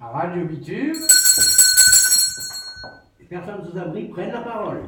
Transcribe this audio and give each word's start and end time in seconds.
à 0.00 0.08
Radio 0.08 0.44
Bitume. 0.44 0.94
Les 3.18 3.26
personnes 3.26 3.64
sous 3.64 3.78
abri 3.78 4.08
prennent 4.08 4.32
la 4.32 4.40
parole. 4.40 4.82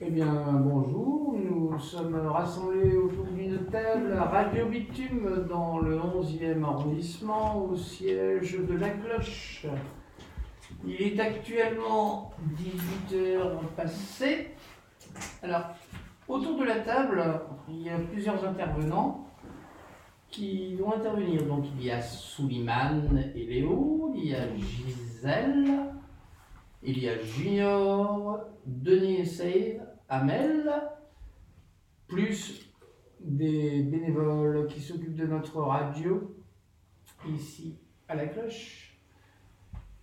Eh 0.00 0.10
bien, 0.10 0.32
bonjour. 0.52 1.36
Nous 1.38 1.78
sommes 1.78 2.16
rassemblés 2.26 2.96
autour 2.96 3.26
d'une 3.26 3.66
table 3.66 4.16
à 4.18 4.24
Radio 4.24 4.66
Bitume 4.66 5.46
dans 5.48 5.78
le 5.78 5.98
11e 5.98 6.64
arrondissement 6.64 7.64
au 7.66 7.76
siège 7.76 8.58
de 8.58 8.74
la 8.74 8.88
cloche. 8.88 9.66
Il 10.84 11.00
est 11.02 11.20
actuellement 11.20 12.32
18h 12.56 13.66
passées. 13.76 14.54
Alors, 15.42 15.66
autour 16.26 16.58
de 16.58 16.64
la 16.64 16.80
table, 16.80 17.22
il 17.68 17.82
y 17.82 17.90
a 17.90 17.98
plusieurs 17.98 18.44
intervenants 18.44 19.27
qui 20.30 20.74
vont 20.74 20.92
intervenir. 20.92 21.46
Donc, 21.46 21.64
il 21.78 21.86
y 21.86 21.90
a 21.90 22.00
Souliman 22.00 23.02
et 23.34 23.44
Léo, 23.44 24.12
il 24.16 24.26
y 24.26 24.34
a 24.34 24.54
Gisèle, 24.56 25.94
il 26.82 26.98
y 26.98 27.08
a 27.08 27.20
Junior, 27.20 28.40
Denis 28.66 29.16
et 29.16 29.24
Saïd, 29.24 29.80
Amel, 30.08 30.70
plus 32.06 32.70
des 33.20 33.82
bénévoles 33.82 34.66
qui 34.68 34.80
s'occupent 34.80 35.16
de 35.16 35.26
notre 35.26 35.60
radio 35.60 36.34
ici 37.28 37.76
à 38.06 38.14
la 38.14 38.26
cloche. 38.26 38.96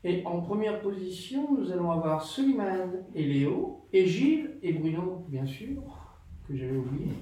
Et 0.03 0.23
en 0.25 0.41
première 0.41 0.81
position, 0.81 1.57
nous 1.57 1.71
allons 1.71 1.91
avoir 1.91 2.21
Soliman 2.21 2.91
et 3.15 3.25
Léo, 3.25 3.87
et 3.91 4.05
Gilles 4.05 4.57
et 4.61 4.73
Bruno, 4.73 5.25
bien 5.29 5.45
sûr, 5.45 5.81
que 6.47 6.55
j'avais 6.55 6.77
oublié. 6.77 7.13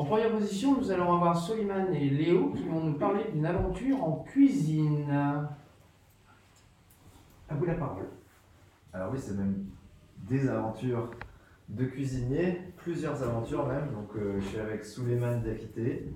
En 0.00 0.04
première 0.06 0.32
position, 0.32 0.80
nous 0.80 0.90
allons 0.90 1.12
avoir 1.12 1.36
Soliman 1.36 1.92
et 1.92 2.08
Léo 2.08 2.54
qui 2.56 2.66
vont 2.66 2.80
nous 2.80 2.94
parler 2.94 3.22
d'une 3.34 3.44
aventure 3.44 4.02
en 4.02 4.22
cuisine. 4.22 5.10
À 5.10 5.50
vous 7.54 7.66
la 7.66 7.74
parole. 7.74 8.06
Alors 8.94 9.12
oui, 9.12 9.18
c'est 9.20 9.36
même 9.36 9.66
des 10.26 10.48
aventures 10.48 11.10
de 11.68 11.84
cuisinier, 11.84 12.72
plusieurs 12.78 13.22
aventures 13.22 13.66
même. 13.66 13.92
Donc 13.92 14.16
euh, 14.16 14.40
je 14.40 14.46
suis 14.46 14.58
avec 14.58 14.86
Souleymane 14.86 15.42
Dakité. 15.42 16.08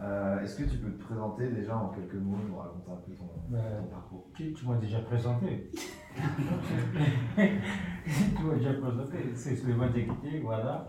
Euh, 0.00 0.40
Est-ce 0.40 0.56
que 0.56 0.68
tu 0.68 0.78
peux 0.78 0.90
te 0.90 1.04
présenter 1.04 1.46
déjà 1.46 1.76
en 1.76 1.90
quelques 1.90 2.14
mots, 2.14 2.38
nous 2.44 2.56
raconter 2.56 2.90
un 2.90 2.96
peu 2.96 3.12
ton, 3.12 3.28
ton 3.56 3.86
parcours? 3.86 4.26
Tu, 4.34 4.52
tu 4.52 4.66
m'as 4.66 4.78
déjà 4.78 4.98
présenté. 4.98 5.70
tu 7.36 8.42
m'as 8.44 8.54
déjà 8.56 8.74
présenté. 8.74 9.30
C'est 9.36 9.54
Suleiman 9.54 9.90
Diakité, 9.90 10.40
voilà. 10.40 10.88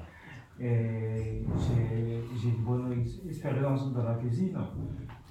J'ai 0.59 2.49
une 2.49 2.63
bonne 2.65 2.91
ex- 2.99 3.21
expérience 3.27 3.93
dans 3.93 4.03
la 4.03 4.15
cuisine. 4.15 4.57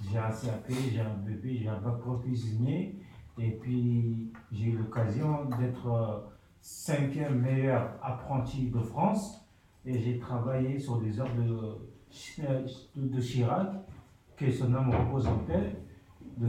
J'ai 0.09 0.17
un 0.17 0.29
CAP, 0.29 0.71
j'ai 0.91 0.99
un 1.01 1.13
BP, 1.17 1.59
j'ai 1.61 1.67
un 1.67 1.79
bac 1.79 1.99
cuisinier. 2.23 2.99
Et 3.37 3.51
puis 3.51 4.31
j'ai 4.51 4.65
eu 4.71 4.77
l'occasion 4.77 5.45
d'être 5.59 5.87
euh, 5.87 6.19
cinquième 6.59 7.41
meilleur 7.41 7.97
apprenti 8.01 8.69
de 8.69 8.79
France. 8.79 9.45
Et 9.85 9.99
j'ai 9.99 10.17
travaillé 10.17 10.79
sur 10.79 10.99
des 10.99 11.19
heures 11.19 11.33
de, 11.35 11.77
de, 12.95 13.07
de 13.07 13.21
Chirac, 13.21 13.69
que 14.35 14.51
son 14.51 14.69
nom 14.69 14.89
repose 14.89 15.27
en 15.27 15.45
de, 16.37 16.47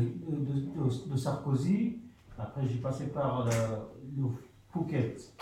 de, 1.11 1.17
Sarkozy. 1.17 1.99
Après, 2.39 2.67
j'ai 2.67 2.79
passé 2.79 3.09
par 3.09 3.45
le, 3.45 4.23
le 4.23 4.29
Phuket. 4.73 5.35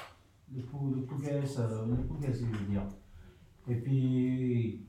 Le, 0.54 0.62
Phuket, 0.62 1.58
euh, 1.58 1.86
le 1.86 1.96
Phuket, 1.96 2.34
je 2.34 2.44
veux 2.46 2.66
dire. 2.66 2.82
Et 3.68 3.76
puis, 3.76 4.86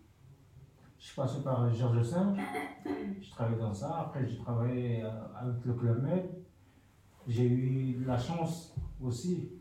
je 0.97 1.05
suis 1.05 1.16
passé 1.16 1.41
par 1.44 1.73
Georges 1.73 2.13
V. 2.13 2.41
Je 3.21 3.30
travaillais 3.31 3.59
dans 3.59 3.73
ça. 3.73 3.99
Après, 3.99 4.25
j'ai 4.25 4.38
travaillé 4.38 5.03
euh, 5.03 5.09
avec 5.36 5.66
le 5.66 5.73
Club 5.73 6.03
Med. 6.03 6.30
J'ai 7.27 7.45
eu 7.45 8.04
la 8.05 8.17
chance 8.17 8.76
aussi 9.02 9.52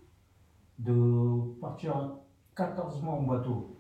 de 0.79 1.59
partir 1.61 2.19
14 2.55 3.03
mois 3.03 3.15
en 3.15 3.23
bateau. 3.23 3.77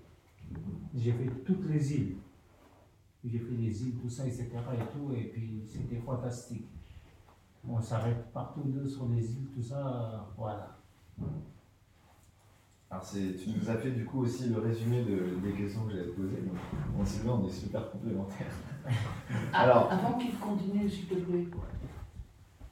J'ai 0.95 1.13
fait 1.13 1.31
toutes 1.45 1.69
les 1.69 1.95
îles. 1.95 2.17
J'ai 3.25 3.39
fait 3.39 3.55
les 3.55 3.83
îles, 3.85 3.99
tout 4.01 4.09
ça, 4.09 4.27
etc. 4.27 4.49
Et 4.75 4.93
tout, 4.93 5.13
et 5.13 5.25
puis 5.25 5.63
c'était 5.67 6.01
fantastique. 6.01 6.67
On 7.69 7.81
s'arrête 7.81 8.33
partout 8.33 8.87
sur 8.87 9.09
les 9.09 9.33
îles, 9.33 9.49
tout 9.55 9.63
ça, 9.63 9.87
euh, 9.87 10.19
voilà. 10.37 10.77
Alors 12.91 13.05
c'est- 13.05 13.37
tu 13.37 13.51
nous 13.51 13.69
as 13.69 13.77
fait 13.77 13.91
du 13.91 14.05
coup 14.07 14.21
aussi 14.23 14.49
le 14.49 14.59
résumé 14.61 15.03
de- 15.05 15.39
des 15.43 15.53
questions 15.53 15.85
que 15.85 15.91
j'allais 15.93 16.05
te 16.07 16.21
poser. 16.21 16.37
Donc, 16.41 16.57
on 16.99 17.05
s'est 17.05 17.23
vu, 17.23 17.29
on 17.29 17.47
est 17.47 17.51
super 17.51 17.91
complémentaires. 17.91 18.47
Alors, 19.53 19.93
Avant 19.93 20.15
qu'il 20.17 20.35
continue, 20.39 20.89
s'il 20.89 21.07
te 21.07 21.15
plaît. 21.17 21.47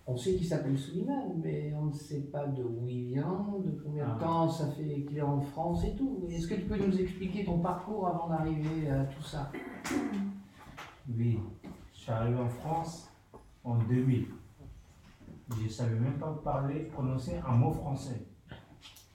On 0.09 0.17
sait 0.17 0.37
qu'il 0.37 0.47
s'appelle 0.47 0.79
Souliman, 0.79 1.35
mais 1.43 1.75
on 1.77 1.87
ne 1.87 1.93
sait 1.93 2.21
pas 2.33 2.47
de 2.47 2.63
où 2.63 2.87
il 2.89 3.07
vient, 3.09 3.47
de 3.63 3.79
combien 3.83 4.07
de 4.07 4.11
Ah. 4.17 4.21
temps 4.21 4.49
ça 4.49 4.71
fait 4.71 5.03
qu'il 5.03 5.19
est 5.19 5.23
en 5.23 5.41
France 5.41 5.85
et 5.85 5.95
tout. 5.97 6.25
Est-ce 6.31 6.47
que 6.47 6.55
tu 6.55 6.63
peux 6.63 6.79
nous 6.79 6.97
expliquer 6.99 7.45
ton 7.45 7.59
parcours 7.59 8.07
avant 8.07 8.29
d'arriver 8.29 8.89
à 8.89 9.05
tout 9.05 9.23
ça? 9.23 9.51
Oui, 11.09 11.39
je 11.93 11.99
suis 11.99 12.11
arrivé 12.13 12.39
en 12.39 12.49
France 12.49 13.11
en 13.65 13.77
2000. 13.79 14.27
Je 15.59 15.65
ne 15.65 15.69
savais 15.69 15.95
même 15.99 16.19
pas 16.19 16.33
parler, 16.43 16.85
prononcer 16.85 17.37
un 17.47 17.53
mot 17.57 17.73
français. 17.73 18.27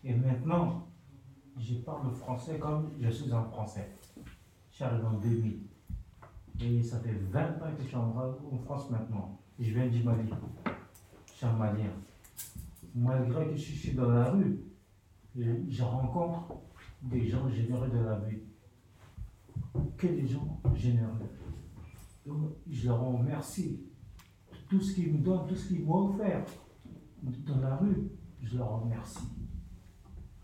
Et 0.04 0.14
maintenant, 0.14 0.88
je 1.58 1.76
parle 1.76 2.08
le 2.08 2.14
français 2.14 2.58
comme 2.60 2.92
je 3.00 3.10
suis 3.10 3.32
un 3.32 3.44
français. 3.44 3.98
Je 4.72 4.76
suis 4.76 4.84
en 4.86 5.14
2000. 5.20 5.60
Et 6.62 6.84
ça 6.84 7.00
fait 7.00 7.14
20 7.14 7.42
ans 7.42 7.76
que 7.76 7.84
je 7.84 7.88
suis 7.88 7.96
en, 7.96 8.14
France 8.66 8.90
maintenant. 8.90 9.40
Je 9.60 9.74
viens 9.74 9.88
du 9.88 10.04
Mali. 10.04 10.30
Je 11.26 11.34
suis 11.34 11.46
un 11.46 11.54
Malien. 11.54 11.92
Malgré 12.94 13.48
que 13.48 13.56
je 13.56 13.72
suis 13.74 13.94
dans 13.94 14.10
la 14.10 14.32
rue, 14.32 14.62
je 15.36 15.84
rencontre 15.84 16.56
des 17.02 17.28
gens 17.28 17.50
généreux 17.50 17.90
de 17.90 18.00
la 18.00 18.20
vie. 18.20 18.40
Que 19.98 20.08
des 20.08 20.28
gens 20.28 20.60
généreux. 20.76 21.30
Donc, 22.26 22.52
je 22.70 22.88
leur 22.88 23.02
remercie. 23.02 23.82
Tout 24.70 24.80
ce 24.80 24.94
qu'ils 24.94 25.14
me 25.14 25.20
donnent, 25.20 25.48
tout 25.48 25.56
ce 25.56 25.70
qu'ils 25.70 25.84
m'ont 25.84 26.10
offert 26.10 26.46
dans 27.24 27.60
la 27.60 27.76
rue, 27.78 28.10
je 28.42 28.58
leur 28.58 28.82
remercie. 28.82 29.28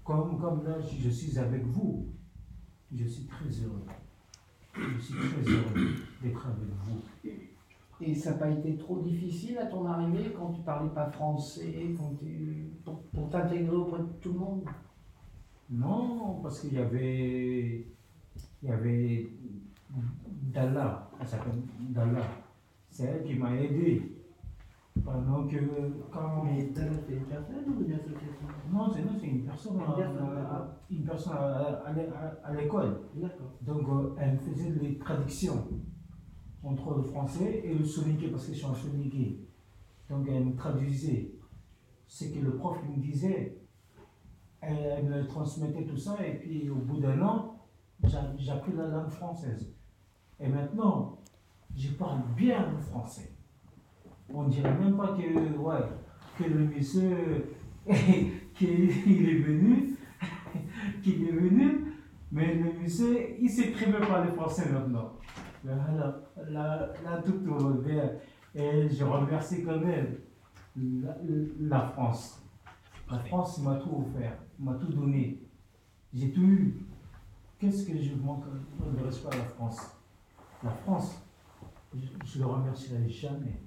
Comme, 0.08 0.40
comme 0.40 0.64
là, 0.64 0.80
je 0.80 1.10
suis 1.10 1.38
avec 1.38 1.66
vous, 1.66 2.08
je 2.96 3.04
suis 3.04 3.26
très 3.26 3.50
heureux. 3.50 3.84
Je 4.74 5.00
suis 5.02 5.14
très 5.16 5.52
heureux 5.52 5.90
d'être 6.24 6.48
avec 6.48 6.70
vous. 6.86 7.02
Et 8.00 8.16
ça 8.16 8.32
n'a 8.32 8.38
pas 8.38 8.50
été 8.50 8.78
trop 8.78 9.00
difficile 9.00 9.58
à 9.58 9.66
ton 9.66 9.86
arrivée 9.86 10.32
quand 10.32 10.54
tu 10.54 10.62
parlais 10.62 10.92
pas 10.92 11.12
français, 11.12 11.94
quand 11.98 12.14
tu, 12.18 12.70
pour, 12.86 13.02
pour 13.14 13.30
t'intégrer 13.30 13.76
auprès 13.76 14.00
de 14.00 14.08
tout 14.22 14.32
le 14.32 14.40
monde? 14.40 14.64
Non, 15.70 16.40
parce 16.42 16.62
qu'il 16.62 16.76
y 16.76 16.78
avait, 16.78 17.86
il 18.64 18.70
y 18.70 18.72
avait 18.72 19.28
Dalla, 20.54 21.12
elle 21.20 21.28
s'appelle 21.28 21.62
Dalla. 21.90 22.22
C'est 22.90 23.04
elle 23.04 23.24
qui 23.26 23.36
m'a 23.36 23.54
aidé. 23.54 24.17
Pendant 25.08 25.48
que, 25.48 25.56
quand, 26.12 26.44
Mais 26.44 26.60
fait 26.60 27.16
une 27.16 27.24
personne 27.24 27.64
ou 27.70 27.82
une 27.82 27.94
association 27.94 28.46
Non, 28.74 28.92
c'est 28.94 29.04
c'est 29.22 29.26
une 29.28 29.46
personne, 29.46 29.76
Une 29.78 29.82
à- 29.84 29.94
personne, 29.96 30.28
à- 30.28 30.36
d'accord. 30.36 30.68
une 30.90 31.06
personne 31.06 31.34
à, 31.34 31.38
à- 31.38 32.34
à- 32.44 32.54
l'école. 32.54 33.04
D'accord. 33.16 33.52
Donc, 33.62 33.88
euh, 33.88 34.16
elle 34.18 34.34
me 34.34 34.38
faisait 34.40 34.70
les 34.72 34.98
traductions 35.00 35.66
entre 36.62 36.96
le 36.98 37.04
français 37.04 37.62
et 37.64 37.74
le 37.74 37.86
soninké, 37.86 38.28
parce 38.32 38.48
que 38.48 38.52
je 38.52 38.58
suis 38.58 38.66
en 38.66 38.74
soninké. 38.74 39.48
Donc, 40.10 40.28
elle 40.28 40.44
me 40.44 40.56
traduisait 40.58 41.32
ce 42.06 42.26
que 42.26 42.40
le 42.40 42.58
prof 42.58 42.78
me 42.90 42.98
disait. 43.02 43.62
Elle, 44.60 44.78
elle 44.78 45.06
me 45.06 45.26
transmettait 45.26 45.86
tout 45.86 45.96
ça, 45.98 46.18
et 46.28 46.38
puis 46.38 46.70
au 46.70 46.76
bout 46.80 47.00
d'un 47.00 47.22
an, 47.22 47.62
j'a- 48.04 48.36
j'ai 48.36 48.52
appris 48.52 48.74
la 48.74 48.88
langue 48.88 49.10
française. 49.10 49.74
Et 50.38 50.50
maintenant, 50.50 51.20
je 51.74 51.92
parle 51.94 52.24
bien 52.36 52.72
le 52.72 52.78
français. 52.78 53.37
On 54.34 54.48
dirait 54.48 54.74
même 54.78 54.98
pas 54.98 55.16
que, 55.16 55.58
ouais, 55.58 55.84
que 56.38 56.44
le 56.44 56.66
monsieur, 56.66 57.56
qu'il 58.54 59.30
est 59.30 59.40
venu, 59.40 59.96
qu'il 61.02 61.28
est 61.28 61.32
venu, 61.32 61.94
mais 62.32 62.56
le 62.56 62.74
monsieur, 62.82 63.40
il 63.40 63.50
très 63.72 63.86
bien 63.86 64.02
parler 64.02 64.32
français 64.32 64.70
maintenant. 64.70 65.14
Là, 65.64 65.76
là, 65.96 66.16
là, 66.50 66.94
là, 67.04 67.22
tout 67.26 67.40
bien. 67.84 68.12
Et 68.54 68.90
je 68.90 69.04
remercie 69.04 69.64
quand 69.64 69.80
même 69.80 70.18
la, 70.76 71.16
la 71.60 71.82
France. 71.90 72.42
La 73.10 73.20
France 73.20 73.60
m'a 73.60 73.76
tout 73.76 74.06
offert, 74.06 74.38
m'a 74.60 74.74
tout 74.74 74.92
donné. 74.92 75.42
J'ai 76.14 76.32
tout 76.32 76.42
eu. 76.42 76.78
Qu'est-ce 77.60 77.88
que 77.88 77.98
je 77.98 78.16
manque 78.16 78.44
de 78.46 79.04
respect 79.04 79.34
à 79.34 79.38
la 79.38 79.46
France? 79.46 79.98
La 80.64 80.72
France, 80.72 81.22
je, 81.96 82.08
je 82.26 82.40
le 82.40 82.46
remercierai 82.46 83.10
jamais. 83.10 83.62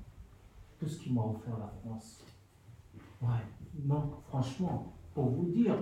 Tout 0.81 0.89
ce 0.89 0.99
qui 0.99 1.13
m'a 1.13 1.21
offert 1.21 1.59
la 1.59 1.69
France. 1.69 2.25
Ouais, 3.21 3.29
non, 3.85 4.11
franchement, 4.29 4.95
pour 5.13 5.29
vous 5.29 5.45
dire, 5.51 5.77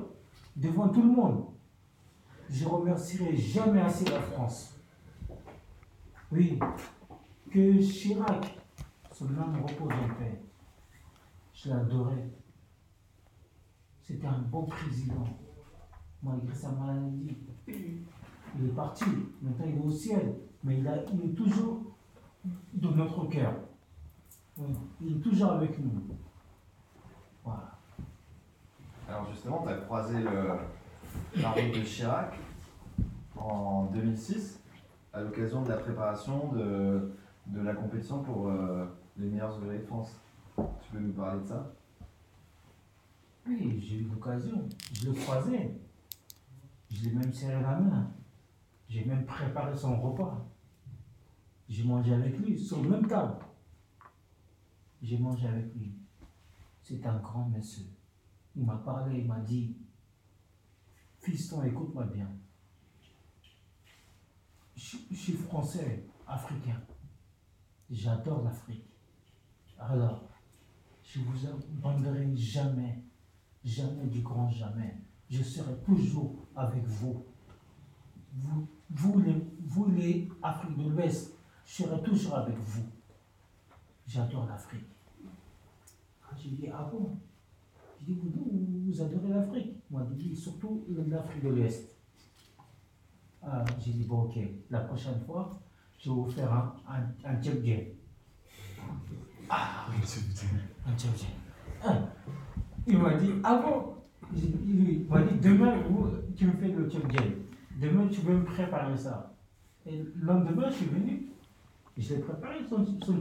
devant 0.57 0.89
tout 0.89 1.03
le 1.03 1.13
monde, 1.13 1.45
je 2.51 2.67
remercierai 2.67 3.37
jamais 3.37 3.81
assez 3.81 4.05
la 4.07 4.21
France. 4.21 4.75
Oui, 6.33 6.59
que 7.49 7.81
Chirac, 7.81 8.59
son 9.13 9.27
âme 9.39 9.63
repose 9.63 9.93
en 9.93 10.15
paix. 10.19 10.43
Je 11.55 11.71
l'adorais. 11.71 12.31
C'était 14.03 14.27
un 14.27 14.39
bon 14.51 14.65
président, 14.65 15.25
malgré 16.25 16.53
sa 16.53 16.73
maladie. 16.73 17.37
Il 17.69 18.67
est 18.67 18.75
parti, 18.75 19.05
maintenant 19.41 19.67
il 19.69 19.77
est 19.77 19.85
au 19.85 19.91
ciel, 19.91 20.35
mais 20.65 20.79
il, 20.79 21.05
il 21.15 21.31
est 21.31 21.35
toujours 21.35 21.83
dans 22.73 22.91
notre 22.91 23.27
cœur. 23.27 23.68
Il 25.01 25.17
est 25.17 25.21
toujours 25.21 25.53
avec 25.53 25.79
nous. 25.79 25.91
Voilà. 27.45 27.79
Alors 29.09 29.31
justement, 29.31 29.63
tu 29.63 29.69
as 29.71 29.77
croisé 29.77 30.19
le, 30.21 31.41
la 31.41 31.51
route 31.51 31.75
de 31.75 31.83
Chirac 31.83 32.35
en 33.37 33.85
2006 33.87 34.61
à 35.13 35.23
l'occasion 35.23 35.63
de 35.63 35.69
la 35.69 35.77
préparation 35.77 36.53
de, 36.53 37.13
de 37.47 37.61
la 37.61 37.75
compétition 37.75 38.23
pour 38.23 38.49
euh, 38.49 38.87
les 39.17 39.29
meilleurs 39.29 39.57
ouvriers 39.59 39.81
de 39.81 39.87
France. 39.87 40.21
Tu 40.57 40.93
peux 40.93 40.99
nous 40.99 41.13
parler 41.13 41.41
de 41.41 41.47
ça? 41.47 41.73
Oui, 43.47 43.81
j'ai 43.81 43.99
eu 44.01 44.09
l'occasion. 44.09 44.69
Je 44.93 45.07
le 45.07 45.13
croisais. 45.13 45.79
Je 46.91 47.05
l'ai 47.05 47.13
même 47.15 47.33
serré 47.33 47.63
la 47.63 47.79
main. 47.79 48.11
J'ai 48.89 49.05
même 49.05 49.25
préparé 49.25 49.75
son 49.75 50.01
repas. 50.01 50.45
J'ai 51.69 51.85
mangé 51.85 52.15
avec 52.15 52.39
lui 52.39 52.59
sur 52.59 52.83
la 52.83 52.89
même 52.89 53.07
table. 53.07 53.37
J'ai 55.03 55.19
mangé 55.19 55.47
avec 55.47 55.75
lui. 55.75 55.95
C'est 56.83 57.05
un 57.07 57.19
grand 57.19 57.49
monsieur. 57.49 57.87
Il 58.57 58.65
m'a 58.65 58.77
parlé, 58.77 59.21
il 59.21 59.27
m'a 59.27 59.41
dit 59.41 59.77
Fiston, 61.21 61.63
écoute-moi 61.63 62.05
bien. 62.05 62.29
Je, 64.75 64.97
suis 65.15 65.33
français, 65.35 66.07
africain. 66.27 66.81
J'adore 67.91 68.43
l'Afrique. 68.45 68.87
Alors, 69.79 70.29
je 71.03 71.21
vous 71.21 71.47
abandonnerai 71.47 72.37
jamais, 72.37 73.03
jamais 73.65 74.07
du 74.07 74.21
grand 74.21 74.49
jamais. 74.51 75.03
Je 75.29 75.43
serai 75.43 75.77
toujours 75.85 76.49
avec 76.55 76.85
vous. 76.85 77.27
Vous, 78.35 78.69
vous, 78.91 79.21
les, 79.21 79.35
vous 79.61 79.87
les 79.91 80.29
Afriques 80.43 80.77
de 80.77 80.89
l'Ouest, 80.89 81.35
je 81.67 81.83
serai 81.83 82.03
toujours 82.03 82.37
avec 82.37 82.57
vous. 82.57 82.85
J'adore 84.09 84.47
l'Afrique. 84.47 84.87
Ah, 86.25 86.35
J'ai 86.43 86.49
dit, 86.51 86.69
ah 86.73 86.89
bon? 86.91 87.19
J'ai 88.01 88.15
dit, 88.15 88.21
vous, 88.23 88.87
vous 88.87 89.03
adorez 89.03 89.29
l'Afrique 89.29 89.77
Moi, 89.91 90.03
j'ai 90.09 90.17
dit, 90.17 90.35
surtout 90.37 90.83
l'Afrique 90.89 91.45
de 91.45 91.51
l'Ouest. 91.51 91.95
Ah, 93.43 93.65
j'ai 93.79 93.93
dit, 93.93 94.05
bon, 94.05 94.23
ok, 94.23 94.39
la 94.71 94.81
prochaine 94.81 95.21
fois, 95.27 95.61
je 95.99 96.09
vais 96.09 96.15
vous 96.17 96.31
faire 96.31 96.51
un, 96.51 96.75
un, 96.89 97.31
un 97.31 97.43
tchèque 97.43 97.63
un. 97.63 97.97
Ah. 101.85 102.09
Il 102.87 102.99
m'a 102.99 103.15
dit, 103.15 103.31
ah 103.45 103.57
bon? 103.63 103.95
Il 104.35 105.07
m'a 105.09 105.23
dit, 105.23 105.39
demain, 105.39 105.83
tu 106.35 106.47
me 106.47 106.53
fais 106.53 106.69
le 106.69 106.89
Tchétchène. 106.89 107.43
Demain, 107.79 108.09
tu 108.09 108.23
veux 108.23 108.39
me 108.39 108.45
préparer 108.45 108.97
ça. 108.97 109.35
Et 109.87 109.99
le 109.99 110.13
lendemain, 110.21 110.71
je 110.71 110.75
suis 110.77 110.87
venu. 110.87 111.27
Je 111.97 112.15
l'ai 112.15 112.21
préparé 112.21 112.57
son, 112.69 112.85
son 113.01 113.21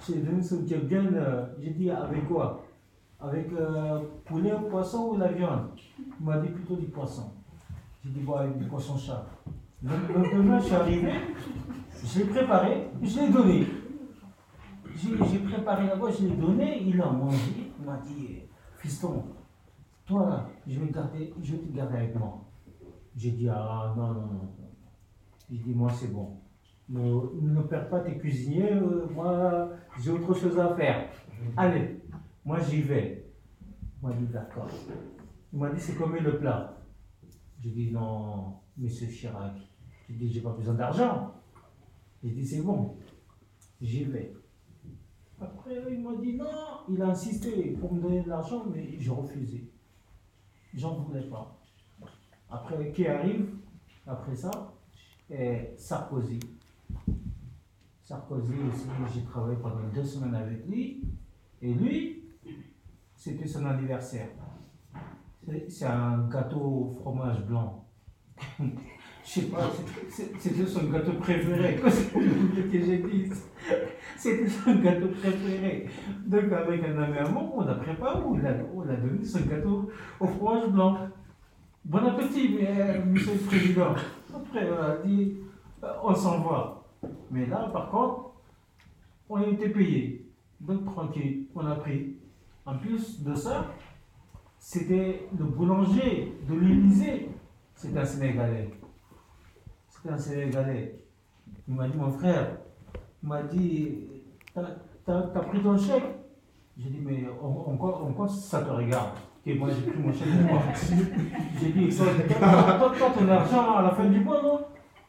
Son 0.00 0.66
Tchétchène, 0.66 1.14
euh, 1.14 1.46
j'ai 1.60 1.70
dit, 1.70 1.90
avec 1.90 2.26
quoi? 2.28 2.64
Avec 3.20 3.52
euh, 3.52 4.00
poulet, 4.24 4.52
poisson 4.70 5.10
ou 5.12 5.16
la 5.18 5.32
viande? 5.32 5.70
Il 5.98 6.26
m'a 6.26 6.38
dit 6.38 6.48
plutôt 6.48 6.76
du 6.76 6.86
poisson. 6.86 7.32
J'ai 8.04 8.10
dit, 8.10 8.20
bon, 8.20 8.34
avec 8.34 8.56
du 8.56 8.64
poisson 8.64 8.96
chat. 8.96 9.26
Le 9.82 9.90
le 9.90 10.14
lendemain, 10.14 10.58
je 10.58 10.64
suis 10.64 10.74
arrivé, 10.74 11.12
je 12.04 12.18
l'ai 12.18 12.24
préparé, 12.24 12.90
je 13.00 13.20
l'ai 13.20 13.28
donné. 13.28 13.66
J'ai 14.96 15.16
j'ai 15.30 15.38
préparé 15.38 15.86
là-bas, 15.86 16.10
je 16.10 16.26
l'ai 16.26 16.34
donné, 16.34 16.82
il 16.82 17.00
a 17.00 17.10
mangé. 17.10 17.72
Il 17.78 17.86
m'a 17.86 17.98
dit, 17.98 18.40
fiston, 18.78 19.22
toi 20.04 20.28
là, 20.28 20.48
je 20.66 20.80
vais, 20.80 20.90
garder, 20.90 21.32
je 21.40 21.52
vais 21.52 21.58
te 21.58 21.76
garder 21.76 21.96
avec 21.96 22.18
moi. 22.18 22.44
J'ai 23.16 23.30
dit, 23.30 23.48
ah 23.48 23.94
non, 23.96 24.08
non, 24.08 24.26
non. 24.26 24.54
J'ai 25.48 25.58
dit, 25.58 25.74
moi 25.74 25.92
c'est 25.92 26.12
bon. 26.12 26.40
Ne, 26.88 27.00
ne 27.40 27.62
perds 27.62 27.90
pas 27.90 28.00
tes 28.00 28.16
cuisiniers, 28.16 28.72
euh, 28.72 29.06
moi 29.10 29.70
j'ai 30.00 30.10
autre 30.10 30.32
chose 30.34 30.58
à 30.58 30.74
faire. 30.74 31.10
Allez, 31.56 32.00
moi 32.44 32.58
j'y 32.60 32.80
vais. 32.82 33.30
Il 34.02 34.08
m'a 34.08 34.14
dit, 34.14 34.26
d'accord. 34.26 34.70
Il 35.52 35.58
m'a 35.58 35.70
dit, 35.70 35.80
c'est 35.80 35.96
combien 35.96 36.22
le 36.22 36.38
plat 36.38 36.78
J'ai 37.60 37.70
dit, 37.70 37.90
non, 37.90 38.54
monsieur 38.76 39.06
Chirac. 39.08 39.56
J'ai 40.08 40.14
dit, 40.14 40.32
j'ai 40.32 40.40
pas 40.40 40.52
besoin 40.52 40.74
d'argent. 40.74 41.34
J'ai 42.22 42.30
dit, 42.30 42.46
c'est 42.46 42.62
bon, 42.62 42.96
j'y 43.80 44.04
vais. 44.04 44.34
Après, 45.40 45.74
il 45.90 46.00
m'a 46.00 46.16
dit 46.16 46.34
non, 46.34 46.46
il 46.88 47.00
a 47.00 47.08
insisté 47.08 47.76
pour 47.80 47.92
me 47.94 48.00
donner 48.00 48.22
de 48.22 48.28
l'argent, 48.28 48.64
mais 48.72 48.98
j'ai 48.98 49.10
refusé. 49.10 49.70
J'en 50.74 50.94
voulais 50.94 51.22
pas. 51.28 51.60
Après, 52.50 52.90
qui 52.92 53.06
arrive 53.06 53.54
Après 54.06 54.34
ça, 54.34 54.50
eh, 55.30 55.74
Sarkozy. 55.76 56.40
Sarkozy 58.08 58.54
aussi, 58.72 58.86
j'ai 59.12 59.22
travaillé 59.22 59.58
pendant 59.58 59.86
deux 59.94 60.02
semaines 60.02 60.34
avec 60.34 60.66
lui. 60.66 61.04
Et 61.60 61.74
lui, 61.74 62.24
c'était 63.14 63.46
son 63.46 63.66
anniversaire. 63.66 64.28
C'est- 65.68 65.84
un 65.84 66.26
gâteau 66.26 66.58
au 66.58 66.90
fromage 66.90 67.44
blanc. 67.44 67.84
Je 68.58 68.70
sais 69.24 69.42
pas, 69.48 69.70
c'était 70.08 70.64
son 70.64 70.84
gâteau 70.84 71.12
préféré. 71.20 71.76
que 71.76 72.80
j'ai 72.82 72.98
dit. 73.02 73.30
C'était 74.16 74.48
son 74.48 74.76
gâteau 74.76 75.08
préféré. 75.08 75.90
Donc, 76.26 76.50
avec 76.50 76.82
un 76.84 77.02
ami 77.02 77.18
à 77.18 77.28
on 77.30 77.60
a 77.60 77.74
préparé, 77.74 78.22
on 78.24 78.40
on 78.74 78.88
a 78.88 78.96
donné 78.96 79.22
son 79.22 79.40
gâteau 79.40 79.90
au 80.18 80.26
fromage 80.26 80.70
blanc. 80.70 80.96
Bon 81.84 81.98
appétit, 81.98 82.56
monsieur 83.04 83.34
le 83.34 83.46
président. 83.46 83.94
Après, 84.34 84.66
a 84.66 84.96
dit, 85.04 85.36
euh, 85.84 85.92
on 86.02 86.14
s'en 86.14 86.40
va. 86.40 86.77
Mais 87.30 87.46
là, 87.46 87.68
par 87.72 87.90
contre, 87.90 88.30
on 89.28 89.36
a 89.36 89.46
été 89.46 89.68
payé. 89.68 90.26
Donc, 90.60 90.84
tranquille, 90.84 91.46
on 91.54 91.66
a 91.66 91.74
pris. 91.76 92.16
En 92.66 92.76
plus 92.78 93.22
de 93.22 93.34
ça, 93.34 93.66
c'était 94.58 95.28
le 95.38 95.44
boulanger 95.44 96.34
de 96.48 96.54
l'Élysée. 96.54 97.30
C'est 97.74 97.96
un 97.96 98.04
Sénégalais. 98.04 98.70
C'est 99.88 100.10
un 100.10 100.18
Sénégalais. 100.18 100.96
Il 101.66 101.74
m'a 101.74 101.88
dit, 101.88 101.96
mon 101.96 102.10
frère, 102.10 102.58
il 103.22 103.28
m'a 103.28 103.42
dit, 103.42 103.98
t'as 104.54 104.62
t'as 105.06 105.40
pris 105.40 105.62
ton 105.62 105.78
chèque? 105.78 106.04
J'ai 106.76 106.90
dit, 106.90 107.00
mais 107.02 107.24
en, 107.42 107.76
quoi, 107.76 108.28
ça 108.28 108.62
te 108.62 108.70
regarde? 108.70 109.10
Et 109.46 109.54
moi, 109.54 109.68
j'ai 109.70 109.90
pris 109.90 109.98
mon 109.98 110.12
chèque 110.12 110.28
pour 110.28 110.52
moi. 110.54 110.62
J'ai 111.60 111.72
dit, 111.72 111.96
toi, 111.96 112.06
toi, 112.98 113.10
ton 113.16 113.28
argent 113.28 113.76
à 113.76 113.82
la 113.82 113.90
fin 113.90 114.04
du 114.06 114.20
mois, 114.20 114.42
non? 114.42 114.60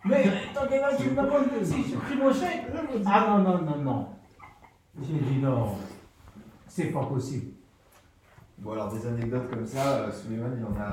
Mais 0.06 0.24
t'as 0.54 0.66
là, 0.66 0.96
tu 0.96 1.10
me 1.10 1.64
si 1.64 1.84
j'ai 1.90 1.98
pris 1.98 2.16
mon 2.16 2.32
chèque 2.32 2.68
Ah 3.06 3.28
non, 3.30 3.40
non, 3.40 3.62
non, 3.62 3.78
non. 3.78 4.08
J'ai 5.02 5.20
dit, 5.20 5.40
non, 5.40 5.76
c'est 6.68 6.92
pas 6.92 7.06
possible. 7.06 7.54
Bon, 8.58 8.72
alors 8.74 8.92
des 8.92 9.06
anecdotes 9.08 9.50
comme 9.50 9.66
ça, 9.66 10.00
euh, 10.00 10.12
Suleiman, 10.12 10.52
il 10.58 10.66
en 10.66 10.80
a 10.80 10.92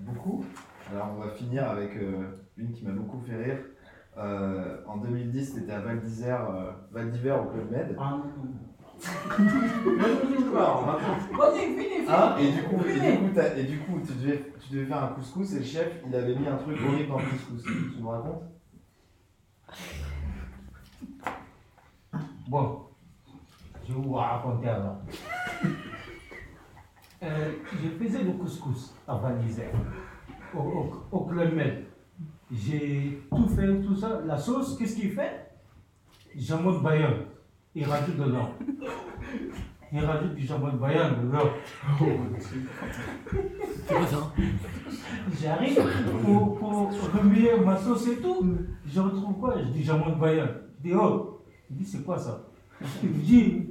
beaucoup. 0.00 0.44
Alors 0.90 1.10
on 1.16 1.20
va 1.20 1.30
finir 1.30 1.68
avec 1.68 1.96
euh, 1.96 2.38
une 2.56 2.72
qui 2.72 2.84
m'a 2.84 2.92
beaucoup 2.92 3.20
fait 3.20 3.36
rire. 3.36 3.58
Euh, 4.16 4.78
en 4.86 4.98
2010, 4.98 5.54
tu 5.54 5.60
étais 5.60 5.72
à 5.72 5.80
Val 5.80 6.00
d'Isère, 6.00 6.50
euh, 6.50 6.72
Val 6.90 7.10
d'Hiver 7.10 7.40
au 7.40 7.46
Club 7.50 7.70
Med. 7.70 7.96
Ah 7.98 8.10
non, 8.10 8.18
non, 8.18 8.67
Ah, 12.10 12.36
et 12.40 12.52
du 12.52 12.62
coup, 12.62 12.80
et 12.86 12.94
du 13.00 13.18
coup, 13.18 13.30
t'as- 13.34 13.56
et 13.56 13.64
du 13.64 13.78
coup 13.80 14.00
tu, 14.06 14.12
devais, 14.14 14.52
tu 14.60 14.72
devais 14.74 14.86
faire 14.86 15.04
un 15.04 15.08
couscous 15.08 15.52
et 15.54 15.58
le 15.58 15.64
chef, 15.64 16.02
il 16.06 16.14
avait 16.14 16.34
mis 16.34 16.46
un 16.48 16.56
truc 16.56 16.78
horrible 16.86 17.08
dans 17.08 17.18
le 17.18 17.24
couscous. 17.24 17.62
Tu 17.64 18.02
me 18.02 18.08
racontes? 18.08 18.42
Bon, 22.48 22.80
je 23.86 23.92
vais 23.92 24.00
vous 24.00 24.12
raconter 24.14 24.68
alors. 24.68 24.96
Euh, 27.22 27.52
je 27.82 27.88
faisais 28.04 28.22
le 28.22 28.32
couscous 28.32 28.94
à 29.06 29.16
Val 29.16 29.38
d'Isère, 29.38 29.72
au, 30.54 30.58
au, 30.60 30.92
au 31.12 31.20
Club 31.26 31.52
Med. 31.54 31.84
J'ai 32.50 33.22
tout 33.30 33.48
fait, 33.48 33.80
tout 33.82 33.94
ça. 33.96 34.22
La 34.24 34.38
sauce, 34.38 34.78
qu'est-ce 34.78 34.96
qu'il 34.96 35.12
fait? 35.12 35.50
Jambon 36.34 36.78
de 36.78 36.82
Bayonne. 36.82 37.26
Il 37.74 37.84
rajoute 37.84 38.16
dedans. 38.16 38.50
Il 39.92 40.04
rajoute 40.04 40.34
du 40.34 40.44
jambon 40.46 40.72
de 40.72 40.78
Bayonne 40.78 41.26
dedans. 41.26 41.50
J'arrive 45.40 45.80
pour, 46.24 46.58
pour 46.58 46.90
remuer 47.14 47.50
ma 47.64 47.76
sauce 47.76 48.06
et 48.08 48.16
tout. 48.16 48.56
Je 48.86 49.00
retrouve 49.00 49.38
quoi? 49.38 49.58
Je 49.58 49.68
dis 49.68 49.82
jambon 49.84 50.10
de 50.10 50.20
Bayonne. 50.20 50.50
Je 50.78 50.88
dis 50.90 50.94
oh. 50.94 51.42
Il 51.70 51.76
dit 51.76 51.84
c'est 51.84 52.02
quoi 52.04 52.18
ça? 52.18 52.46
Il 53.02 53.12
dit 53.22 53.66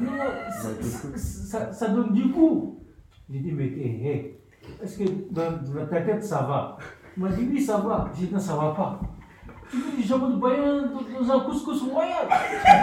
non, 0.00 0.10
ça, 0.50 1.16
ça- 1.16 1.72
ça 1.72 1.88
donne 1.88 2.12
du 2.12 2.24
goût. 2.26 2.80
J'ai 3.30 3.38
dit 3.38 3.52
mais 3.52 3.66
hé, 3.66 4.06
hé, 4.08 4.40
est-ce 4.82 4.98
que 4.98 5.04
dans, 5.30 5.52
dans 5.72 5.86
ta 5.86 6.00
tête 6.02 6.24
ça 6.24 6.42
va? 6.42 6.76
Il 7.16 7.22
m'a 7.22 7.30
dit 7.30 7.46
oui 7.48 7.60
ça 7.60 7.78
va. 7.78 8.10
J'ai 8.18 8.26
dit 8.26 8.32
non 8.34 8.40
ça 8.40 8.56
va 8.56 8.72
pas. 8.72 9.00
Jambon 10.06 10.30
de 10.36 10.40
Bayen 10.40 10.90
dans 11.20 11.30
un 11.32 11.40
couscous 11.40 11.82
royal. 11.82 12.26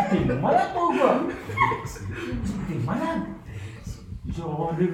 T'es 0.09 0.35
malade 0.35 0.69
ou 0.75 0.97
quoi 0.97 1.21
T'es 2.67 2.75
malade. 2.85 3.23
J'ai 4.27 4.41
enlevé 4.43 4.87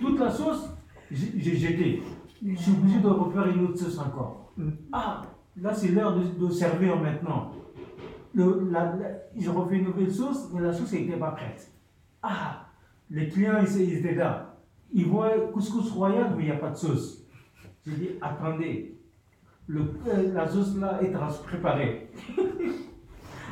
toute 0.00 0.18
la 0.18 0.30
sauce, 0.30 0.68
j'ai 1.10 1.32
j'ai 1.36 1.56
jeté. 1.56 2.02
Je 2.46 2.54
suis 2.56 2.72
obligé 2.72 2.98
de 3.00 3.06
refaire 3.08 3.46
une 3.48 3.64
autre 3.66 3.78
sauce 3.78 3.98
encore. 3.98 4.52
Ah, 4.92 5.22
là 5.60 5.72
c'est 5.74 5.88
l'heure 5.88 6.14
de, 6.16 6.24
de 6.46 6.50
servir 6.52 6.96
maintenant. 7.00 7.50
Le, 8.34 8.68
la, 8.70 8.84
la- 8.96 9.10
je 9.38 9.48
refais 9.48 9.76
une 9.76 9.84
nouvelle 9.84 10.12
sauce, 10.12 10.50
mais 10.52 10.60
la 10.60 10.72
sauce 10.72 10.92
n'était 10.92 11.16
pas 11.16 11.30
prête. 11.30 11.70
Ah, 12.22 12.66
les 13.10 13.28
clients 13.28 13.58
ils, 13.62 13.80
ils 13.82 13.94
étaient 13.98 14.14
là. 14.14 14.56
Ils 14.92 15.06
voient 15.06 15.30
couscous 15.52 15.90
royal, 15.92 16.34
mais 16.36 16.42
il 16.44 16.46
n'y 16.46 16.52
a 16.52 16.56
pas 16.56 16.70
de 16.70 16.76
sauce. 16.76 17.22
J'ai 17.86 17.92
dit, 17.92 18.08
attendez, 18.20 18.98
le, 19.66 19.80
euh, 20.06 20.32
la 20.34 20.46
sauce 20.48 20.76
là 20.76 21.00
est 21.02 21.08
en 21.14 21.18
train 21.18 21.28
de 21.28 21.32
se 21.32 21.42
préparer. 21.42 22.10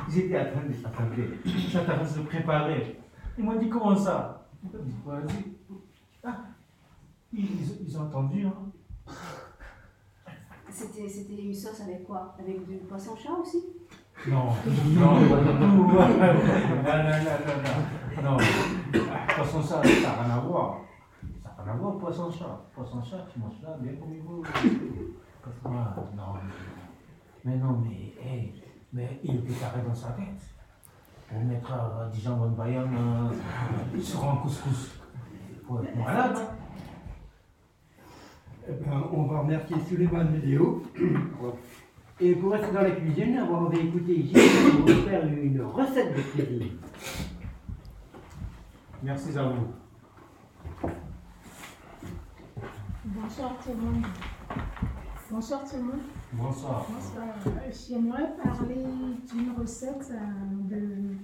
Dit, 0.09 0.35
attendez, 0.37 0.75
attendez, 0.85 1.29
ça 1.71 1.79
est 1.79 1.83
en 1.83 1.85
train 1.95 2.03
de 2.03 2.09
se 2.09 2.21
préparer. 2.21 2.99
Ils 3.39 3.45
m'ont 3.45 3.59
dit, 3.59 3.69
comment 3.69 3.97
ça? 3.97 4.47
Vas-y. 5.05 5.45
Ah, 6.25 6.37
ils, 7.33 7.45
ils- 7.45 7.79
ils 7.87 7.99
ont 7.99 8.03
entendu, 8.03 8.47
hein. 8.47 8.53
C'était 10.71 11.09
c'était 11.09 11.43
une 11.43 11.55
sauce 11.55 11.81
avec 11.83 12.05
quoi? 12.05 12.35
Avec 12.39 12.67
du 12.67 12.77
poisson 12.79 13.15
chat 13.17 13.33
aussi? 13.41 13.63
Non, 14.29 14.47
non. 14.67 15.15
Non, 15.15 15.21
non, 15.21 15.29
non, 15.29 15.59
non, 15.59 15.69
non. 17.63 18.23
Non, 18.23 18.37
Ah, 19.13 19.33
poisson 19.35 19.61
chat, 19.63 19.83
ça 19.83 20.17
n'a 20.17 20.23
rien 20.23 20.35
à 20.35 20.41
voir. 20.41 20.79
Ça 21.43 21.55
n'a 21.59 21.63
rien 21.65 21.73
à 21.75 21.77
voir, 21.77 21.99
poisson 21.99 22.31
chat. 22.31 22.61
Poisson 22.75 23.03
chat, 23.03 23.27
tu 23.33 23.39
manges 23.39 23.61
là, 23.63 23.77
bien 23.81 23.93
comme 23.95 24.15
il 24.15 24.23
faut. 25.51 25.69
Ah, 25.69 25.95
non, 26.17 26.35
mais 27.45 27.57
non, 27.57 27.83
mais, 27.83 28.15
hey, 28.25 28.63
mais 28.93 29.21
il 29.25 29.37
était 29.37 29.55
carré 29.55 29.81
dans 29.87 29.95
sa 29.95 30.11
tête. 30.11 30.27
Pour 31.29 31.41
mettre 31.41 31.73
euh, 31.73 32.09
du 32.11 32.21
jambon 32.21 32.51
de 32.51 32.57
Bayonne 32.57 32.95
euh, 32.95 34.01
sur 34.01 34.29
un 34.29 34.37
couscous. 34.37 35.01
Faut 35.67 35.83
être 35.83 35.97
malade. 35.97 36.39
Eh 38.69 38.73
ben, 38.73 39.09
on 39.13 39.25
va 39.25 39.41
remercier 39.41 39.77
Suleiman 39.89 40.25
Vidéo. 40.25 40.83
Et 42.21 42.35
pour 42.37 42.53
rester 42.53 42.71
dans 42.73 42.83
la 42.83 42.93
cuisine, 42.93 43.41
on 43.51 43.65
va 43.65 43.77
écouter 43.77 44.23
Gilles 44.23 44.71
pour 44.71 44.81
nous 44.87 45.03
faire 45.03 45.27
une 45.27 45.63
recette 45.63 46.15
de 46.15 46.21
cuisine. 46.23 46.79
Merci 49.03 49.37
à 49.37 49.45
vous. 49.45 49.73
Bonsoir 53.05 53.57
tout 53.65 53.71
le 53.71 53.77
monde. 53.77 54.07
Bonsoir 55.33 55.65
tout 55.65 55.77
le 55.77 55.83
monde. 55.85 56.01
Bonsoir. 56.35 56.87
Bonsoir. 56.91 57.27
Euh, 57.47 57.71
J'aimerais 57.73 58.37
parler 58.37 58.85
d'une 59.33 59.53
recette 59.59 60.11
euh, 60.11 60.17
de 60.69 61.17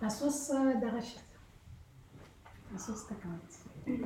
la 0.00 0.08
sauce 0.08 0.52
euh, 0.54 0.78
d'arachide. 0.80 1.18
La 2.72 2.78
sauce 2.78 3.02
cacahuète. 3.02 4.04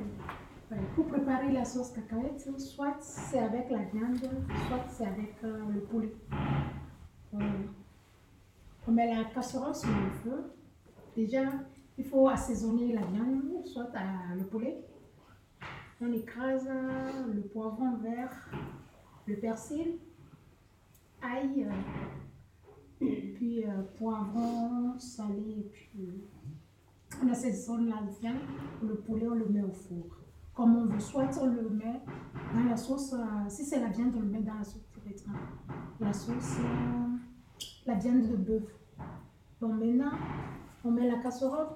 Ouais, 0.70 0.78
Pour 0.94 1.08
préparer 1.08 1.52
la 1.52 1.66
sauce 1.66 1.90
cacahuète, 1.90 2.40
soit 2.58 2.96
c'est 3.00 3.38
avec 3.38 3.68
la 3.70 3.82
viande, 3.84 4.16
soit 4.66 4.84
c'est 4.88 5.04
avec 5.06 5.34
euh, 5.44 5.60
le 5.74 5.80
poulet. 5.80 6.14
Euh, 7.34 7.38
on 8.88 8.92
met 8.92 9.14
la 9.14 9.24
casserole 9.24 9.74
sur 9.74 9.90
le 9.90 10.10
feu. 10.24 10.52
Déjà, 11.14 11.42
il 11.98 12.04
faut 12.06 12.28
assaisonner 12.28 12.94
la 12.94 13.02
viande, 13.02 13.62
soit 13.66 13.88
le 14.34 14.44
poulet. 14.44 14.78
On 16.00 16.10
écrase 16.12 16.66
le 17.34 17.40
poivron 17.42 17.96
vert, 17.96 18.50
le 19.26 19.36
persil, 19.36 19.98
ail, 21.22 21.66
euh, 23.00 23.06
puis 23.34 23.64
euh, 23.64 23.82
poivron 23.98 24.98
salé, 24.98 25.56
et 25.58 25.70
puis 25.72 26.08
on 27.22 27.28
assaisonne 27.28 27.88
la 27.88 28.02
viande, 28.20 28.36
le 28.82 28.94
poulet, 28.96 29.26
on 29.28 29.34
le 29.34 29.46
met 29.46 29.62
au 29.62 29.72
four. 29.72 30.06
Comme 30.54 30.76
on 30.76 30.86
veut, 30.86 31.00
soit 31.00 31.30
on 31.40 31.46
le 31.46 31.68
met 31.68 32.00
dans 32.54 32.64
la 32.64 32.76
sauce, 32.76 33.12
euh, 33.12 33.48
si 33.48 33.64
c'est 33.64 33.80
la 33.80 33.88
viande, 33.88 34.14
on 34.16 34.20
le 34.20 34.28
met 34.28 34.40
dans 34.40 34.54
la 34.54 34.64
sauce 34.64 34.88
directement. 34.94 35.38
La 36.00 36.12
sauce, 36.12 36.56
euh, 36.60 37.16
la 37.86 37.94
viande 37.94 38.22
de 38.22 38.36
bœuf. 38.36 38.64
Bon, 39.60 39.74
maintenant, 39.74 40.12
on 40.84 40.90
met 40.90 41.08
la 41.08 41.18
casserole 41.18 41.68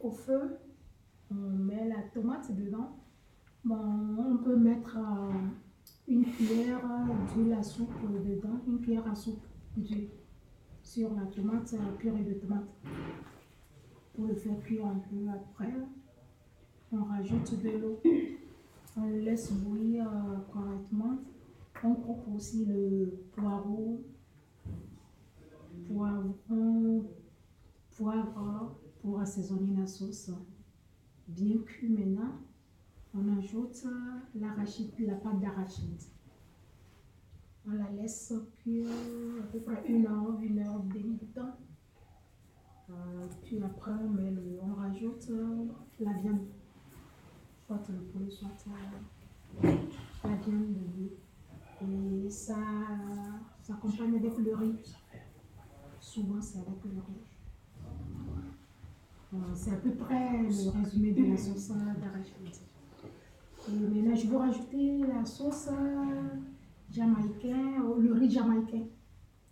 au 0.00 0.10
feu, 0.10 0.58
on 1.30 1.34
met 1.34 1.88
la 1.88 2.02
tomate 2.12 2.54
dedans. 2.54 2.96
Bon, 3.64 3.76
on 4.18 4.36
peut 4.38 4.56
mettre 4.56 4.98
euh, 4.98 5.32
une 6.06 6.24
cuillère 6.24 6.80
d'huile 7.34 7.52
à 7.52 7.62
soupe 7.62 7.92
dedans, 8.24 8.60
une 8.66 8.80
cuillère 8.80 9.06
à 9.10 9.14
soupe 9.14 9.44
d'huile 9.76 10.08
sur 10.82 11.14
la 11.14 11.26
tomate, 11.26 11.72
la 11.72 11.92
purée 11.98 12.22
de 12.22 12.34
tomate. 12.34 12.68
Pour 14.14 14.26
le 14.26 14.34
faire 14.34 14.60
cuire 14.62 14.86
un 14.86 15.00
peu 15.10 15.28
après, 15.28 15.72
on 16.92 17.04
rajoute 17.04 17.60
de 17.62 17.70
l'eau. 17.70 18.00
On 18.96 19.08
le 19.08 19.18
laisse 19.18 19.50
bouillir 19.52 20.06
euh, 20.06 20.38
correctement. 20.52 21.18
On 21.82 21.94
coupe 21.94 22.28
aussi 22.34 22.64
le 22.64 23.12
poireau, 23.34 24.00
poivron, 25.88 27.04
poivre 27.96 28.76
pour 29.02 29.20
assaisonner 29.20 29.74
la 29.76 29.86
sauce. 29.86 30.30
Bien 31.26 31.58
cuit 31.58 31.88
maintenant, 31.88 32.38
on 33.14 33.38
ajoute 33.38 33.82
euh, 33.86 34.20
la 35.06 35.14
pâte 35.16 35.40
d'arachide. 35.40 36.02
On 37.66 37.72
la 37.72 37.90
laisse 37.92 38.32
cuire 38.58 38.88
à 39.42 39.46
peu 39.46 39.60
près 39.60 39.82
une 39.88 40.06
heure, 40.06 40.38
une 40.40 40.58
heure 40.58 40.82
et 40.84 40.98
demie 40.98 41.16
de 41.16 41.26
temps. 41.26 41.56
Euh, 42.90 43.26
puis 43.42 43.62
après, 43.62 43.92
on, 43.92 44.10
met 44.10 44.30
le- 44.30 44.60
rajoute 44.76 45.26
euh, 45.30 45.66
la 46.00 46.12
viande. 46.14 46.46
Soit 47.66 47.80
le 47.88 48.00
poulet, 48.00 48.30
soit 48.30 48.50
la 50.24 50.36
viande 50.36 50.74
de. 50.74 51.16
Et 51.86 52.30
ça 52.30 52.56
s'accompagne 53.62 54.16
avec 54.16 54.38
le 54.38 54.54
riz. 54.54 54.94
Souvent, 56.00 56.40
c'est 56.40 56.58
avec 56.58 56.84
le 56.84 57.00
riz. 57.00 57.22
C'est 59.54 59.72
à 59.72 59.76
peu 59.76 59.90
près 59.94 60.42
le 60.42 60.70
résumé 60.80 61.12
de 61.12 61.24
la 61.30 61.36
sauce 61.36 61.68
d'arachide. 61.68 62.54
Et 63.66 63.72
maintenant, 63.72 64.14
je 64.14 64.26
veux 64.26 64.36
rajouter 64.36 64.98
la 65.06 65.24
sauce 65.24 65.68
euh, 65.68 66.28
jamaïcaine, 66.90 67.80
le 67.98 68.12
riz 68.12 68.30
jamaïcain, 68.30 68.84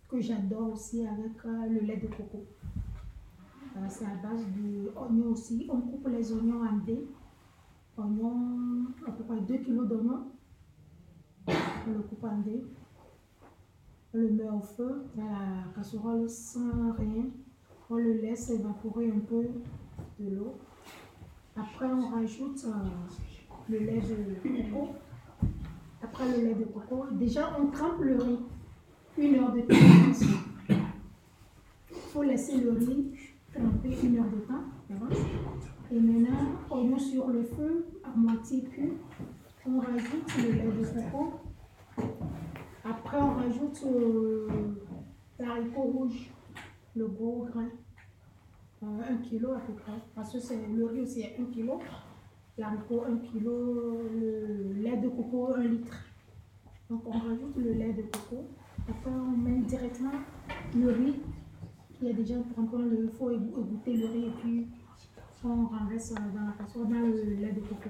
que 0.07 0.21
j'adore 0.21 0.73
aussi 0.73 1.05
avec 1.05 1.43
euh, 1.45 1.67
le 1.67 1.79
lait 1.79 1.97
de 1.97 2.07
coco. 2.07 2.45
Euh, 3.75 3.79
C'est 3.89 4.05
à 4.05 4.15
base 4.21 4.45
d'oignons 4.55 5.31
aussi. 5.31 5.67
On 5.67 5.81
coupe 5.81 6.07
les 6.09 6.31
oignons 6.31 6.61
en 6.63 6.77
dés. 6.85 7.07
Oignons, 7.97 8.85
à 9.07 9.11
peu 9.11 9.23
près 9.23 9.41
2 9.41 9.57
kg 9.57 9.87
d'oignons. 9.87 10.27
On 11.47 11.91
le 11.91 12.03
coupe 12.03 12.23
en 12.23 12.37
dés. 12.37 12.63
On 14.13 14.17
le 14.19 14.29
met 14.29 14.49
au 14.49 14.61
feu 14.61 15.05
dans 15.15 15.25
la 15.25 15.73
casserole 15.75 16.29
sans 16.29 16.91
rien. 16.99 17.25
On 17.89 17.95
le 17.95 18.13
laisse 18.21 18.51
évaporer 18.51 19.11
un 19.11 19.19
peu 19.19 19.47
de 20.19 20.35
l'eau. 20.35 20.55
Après, 21.55 21.87
on 21.87 22.09
rajoute 22.09 22.65
le 23.69 23.79
lait 23.79 24.01
de 24.01 24.71
coco. 24.71 24.89
Après 26.01 26.25
le 26.37 26.45
lait 26.45 26.55
de 26.55 26.65
coco, 26.65 27.05
déjà 27.11 27.55
on 27.59 27.67
trempe 27.67 28.01
le 28.01 28.17
riz 28.17 28.39
une 29.17 29.35
heure 29.35 29.51
de 29.53 29.61
temps. 29.61 30.75
Il 31.89 31.95
faut 31.95 32.23
laisser 32.23 32.57
le 32.57 32.71
riz 32.71 33.11
tremper 33.53 33.97
une 34.03 34.17
heure 34.17 34.25
de 34.25 34.39
temps. 34.41 34.63
Et 35.91 35.99
maintenant, 35.99 36.59
oignon 36.71 36.97
sur 36.97 37.27
le 37.27 37.43
feu, 37.43 37.85
à 38.03 38.17
moitié 38.17 38.63
cuit. 38.63 38.93
On 39.65 39.79
rajoute 39.79 40.37
le 40.37 40.51
lait 40.51 40.65
de 40.65 41.11
coco. 41.11 41.33
Après, 42.83 43.17
on 43.17 43.35
rajoute 43.35 43.81
euh, 43.85 44.47
l'haricot 45.39 45.83
rouge, 45.83 46.31
le 46.95 47.07
gros 47.07 47.47
grain. 47.49 47.69
Euh, 48.83 49.01
un 49.09 49.17
kilo 49.17 49.53
à 49.53 49.59
peu 49.59 49.73
près. 49.73 49.93
Parce 50.15 50.33
que 50.33 50.39
c'est 50.39 50.67
le 50.67 50.85
riz 50.85 51.01
aussi 51.01 51.21
est 51.21 51.37
un 51.39 51.45
kilo. 51.45 51.79
L'haricot, 52.57 53.03
un 53.05 53.17
kilo. 53.17 53.99
Le 54.13 54.73
lait 54.81 54.97
de 54.97 55.09
coco, 55.09 55.53
un 55.55 55.63
litre. 55.63 56.05
Donc, 56.89 57.01
on 57.05 57.11
rajoute 57.11 57.57
le 57.57 57.73
lait 57.73 57.93
de 57.93 58.03
coco. 58.03 58.45
Après, 58.89 59.11
on 59.11 59.37
met 59.37 59.59
directement 59.61 60.11
le 60.75 60.91
riz 60.91 61.21
qui 61.93 62.07
est 62.07 62.13
déjà 62.13 62.35
trempé. 62.53 62.77
Il 62.79 63.09
faut 63.17 63.31
égoutter 63.31 63.97
le 63.97 64.05
riz 64.07 64.25
et 64.25 64.31
puis 64.41 64.67
on 65.43 65.65
renverse 65.65 66.13
dans 66.13 66.45
la 66.45 66.53
casserole, 66.57 66.89
dans 66.89 66.99
le 66.99 67.35
lait 67.35 67.51
de 67.53 67.61
coco. 67.61 67.89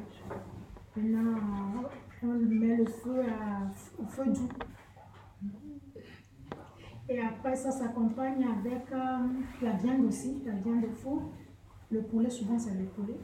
Maintenant, 0.96 1.36
on 2.24 2.27
met 2.27 2.77
le 2.77 2.86
feu 2.86 3.22
à, 3.22 4.01
au 4.01 4.05
feu 4.05 4.25
doux. 4.25 4.50
Et 7.10 7.20
après, 7.20 7.55
ça 7.55 7.70
s'accompagne 7.70 8.46
avec 8.46 8.91
euh, 8.91 9.17
la 9.62 9.72
viande 9.74 10.05
aussi, 10.05 10.41
la 10.46 10.53
viande 10.53 10.84
de 10.84 10.88
four. 10.88 11.32
Le 11.91 12.01
poulet, 12.01 12.29
souvent, 12.29 12.58
c'est 12.58 12.74
le 12.75 12.86
poulet. 12.86 13.17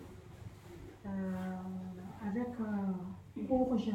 Euh, 1.09 2.27
avec 2.27 2.49
euh, 2.59 3.45
courge, 3.47 3.91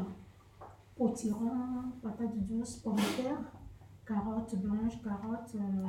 potiron, 0.97 1.93
patate 2.03 2.37
douce, 2.47 2.77
pomme 2.79 2.97
de 2.97 3.23
terre, 3.23 3.39
carottes 4.07 4.57
blanches, 4.57 5.01
carottes 5.03 5.55
euh. 5.55 5.87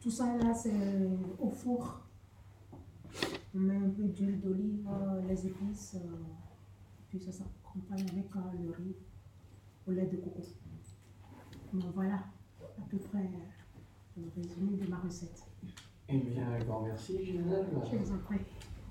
Tout 0.00 0.10
ça 0.10 0.36
là, 0.36 0.54
c'est 0.54 0.72
au 1.38 1.50
four. 1.50 2.00
On 3.54 3.58
met 3.58 3.76
un 3.76 3.90
peu 3.90 4.04
d'huile 4.04 4.40
d'olive, 4.40 4.88
euh, 4.90 5.20
les 5.28 5.46
épices, 5.46 5.96
euh, 5.96 6.16
puis 7.08 7.20
ça 7.20 7.32
s'accompagne 7.32 8.06
avec 8.10 8.36
euh, 8.36 8.62
le 8.62 8.70
riz 8.72 8.96
au 9.86 9.92
lait 9.92 10.06
de 10.06 10.16
coco. 10.16 10.42
Donc 11.72 11.92
voilà, 11.94 12.16
à 12.62 12.82
peu 12.88 12.98
près 12.98 13.18
euh, 13.18 14.20
le 14.20 14.30
résumé 14.34 14.76
de 14.76 14.90
ma 14.90 14.98
recette. 14.98 15.44
Eh 16.08 16.18
bien, 16.18 16.52
un 16.52 16.58
grand 16.64 16.82
merci, 16.82 17.24
Gisèle. 17.24 17.66
Je 17.90 17.96
vous 17.96 18.12
en 18.12 18.18
prie. 18.18 18.40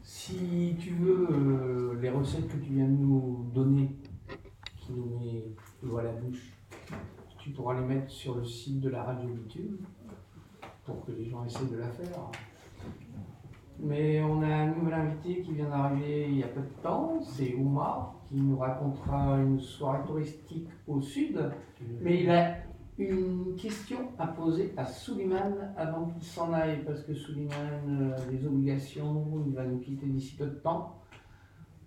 Si 0.04 0.76
tu 0.78 0.90
veux, 0.96 1.28
euh, 1.32 2.00
les 2.02 2.10
recettes 2.10 2.50
que 2.50 2.58
tu 2.58 2.74
viens 2.74 2.88
de 2.88 2.92
nous 2.92 3.50
donner, 3.56 3.90
qui 4.76 4.92
nous 4.92 5.18
met 5.18 5.46
l'eau 5.82 5.98
à 5.98 6.04
la 6.04 6.12
bouche, 6.12 6.52
tu 7.38 7.52
pourras 7.52 7.80
les 7.80 7.86
mettre 7.86 8.12
sur 8.12 8.36
le 8.36 8.44
site 8.44 8.82
de 8.82 8.90
la 8.90 9.04
radio 9.04 9.30
YouTube 9.30 9.78
pour 10.84 11.06
que 11.06 11.14
les 11.14 11.30
gens 11.30 11.46
essaient 11.46 11.72
de 11.72 11.78
la 11.78 11.88
faire. 11.88 12.20
Mais 13.80 14.22
on 14.22 14.42
a 14.42 14.48
un 14.48 14.76
nouvel 14.76 14.94
invité 14.94 15.42
qui 15.42 15.54
vient 15.54 15.70
d'arriver 15.70 16.28
il 16.30 16.38
y 16.38 16.44
a 16.44 16.48
peu 16.48 16.62
de 16.62 16.82
temps, 16.84 17.22
c'est 17.22 17.56
Oumar, 17.56 18.16
qui 18.28 18.36
nous 18.36 18.58
racontera 18.58 19.38
une 19.38 19.60
soirée 19.60 20.06
touristique 20.06 20.68
au 20.86 21.00
sud. 21.02 21.50
Mais 22.02 22.24
il 22.24 22.30
a 22.30 22.58
une 22.98 23.56
question 23.56 24.12
à 24.20 24.28
poser 24.28 24.74
à 24.78 24.86
Souliman 24.86 25.74
avant 25.76 26.06
qu'il 26.08 26.24
s'en 26.24 26.54
aille, 26.54 26.84
parce 26.86 27.02
que 27.02 27.14
Souliman 27.14 28.14
a 28.16 28.26
des 28.30 28.46
obligations, 28.46 29.44
il 29.48 29.54
va 29.54 29.66
nous 29.66 29.80
quitter 29.80 30.06
d'ici 30.06 30.36
peu 30.36 30.46
de 30.46 30.56
temps. 30.56 31.00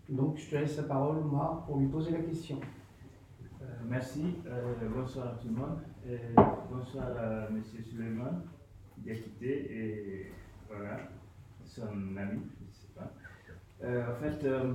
Donc 0.09 0.37
je 0.39 0.51
te 0.51 0.57
laisse 0.57 0.77
la 0.77 0.85
parole, 0.85 1.19
Oumar, 1.19 1.65
pour 1.67 1.79
lui 1.79 1.87
poser 1.89 2.11
la 2.13 2.21
question. 2.21 2.59
Euh, 3.63 3.65
merci, 3.89 4.37
Euh, 4.47 4.75
bonsoir 4.95 5.29
à 5.29 5.31
tout 5.35 5.49
le 5.49 5.55
monde. 5.55 5.79
Euh, 6.09 6.19
bonsoir 6.71 7.07
à 7.17 7.49
M. 7.49 7.63
Suleiman 7.83 8.43
Diakité 8.99 9.49
et 9.77 10.33
voilà, 10.69 10.99
son 11.65 11.83
ami, 12.17 12.41
je 12.61 12.65
ne 12.67 12.71
sais 12.73 12.89
pas. 12.95 13.13
Euh, 13.83 14.13
en 14.13 14.21
fait, 14.21 14.45
euh, 14.47 14.75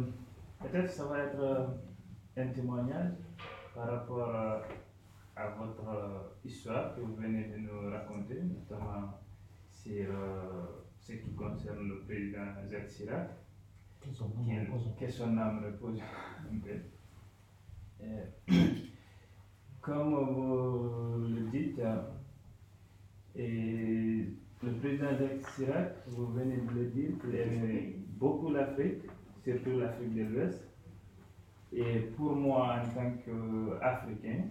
peut-être 0.60 0.90
ça 0.90 1.06
va 1.06 1.20
être 1.24 1.40
euh, 1.40 1.68
un 2.38 2.48
témoignage 2.48 3.14
par 3.74 3.88
rapport 3.90 4.30
à, 4.30 4.62
à 5.36 5.50
votre 5.50 5.88
euh, 5.88 6.20
histoire 6.44 6.96
que 6.96 7.02
vous 7.02 7.16
venez 7.16 7.46
de 7.46 7.58
nous 7.58 7.90
raconter, 7.90 8.42
notamment 8.42 9.20
sur 9.72 10.06
euh, 10.10 10.84
ce 11.00 11.14
qui 11.14 11.34
concerne 11.34 11.88
le 11.88 12.02
président 12.02 12.46
Jacques 12.70 12.90
Chirac 12.90 13.30
que 14.02 15.10
son 15.10 15.38
âme 15.38 15.64
repose 15.64 16.00
en 16.52 16.60
paix. 16.60 16.82
Euh, 18.04 18.26
Comme 19.82 20.14
vous 20.14 21.28
le 21.28 21.50
dites, 21.50 21.80
euh, 21.80 22.02
et 23.36 24.28
le 24.62 24.72
président 24.80 25.18
Jacques 25.18 25.56
Chirac, 25.56 25.96
vous 26.08 26.28
venez 26.28 26.58
de 26.58 26.72
le 26.72 26.86
dire, 26.88 27.12
il 27.28 27.36
aimait 27.36 27.96
beaucoup 28.20 28.52
l'Afrique, 28.52 29.04
surtout 29.44 29.80
l'Afrique 29.80 30.14
de 30.14 30.24
l'Ouest. 30.24 30.64
Et 31.74 32.00
pour 32.16 32.36
moi, 32.36 32.76
en 32.80 32.90
tant 32.94 33.12
qu'Africain, 33.24 34.44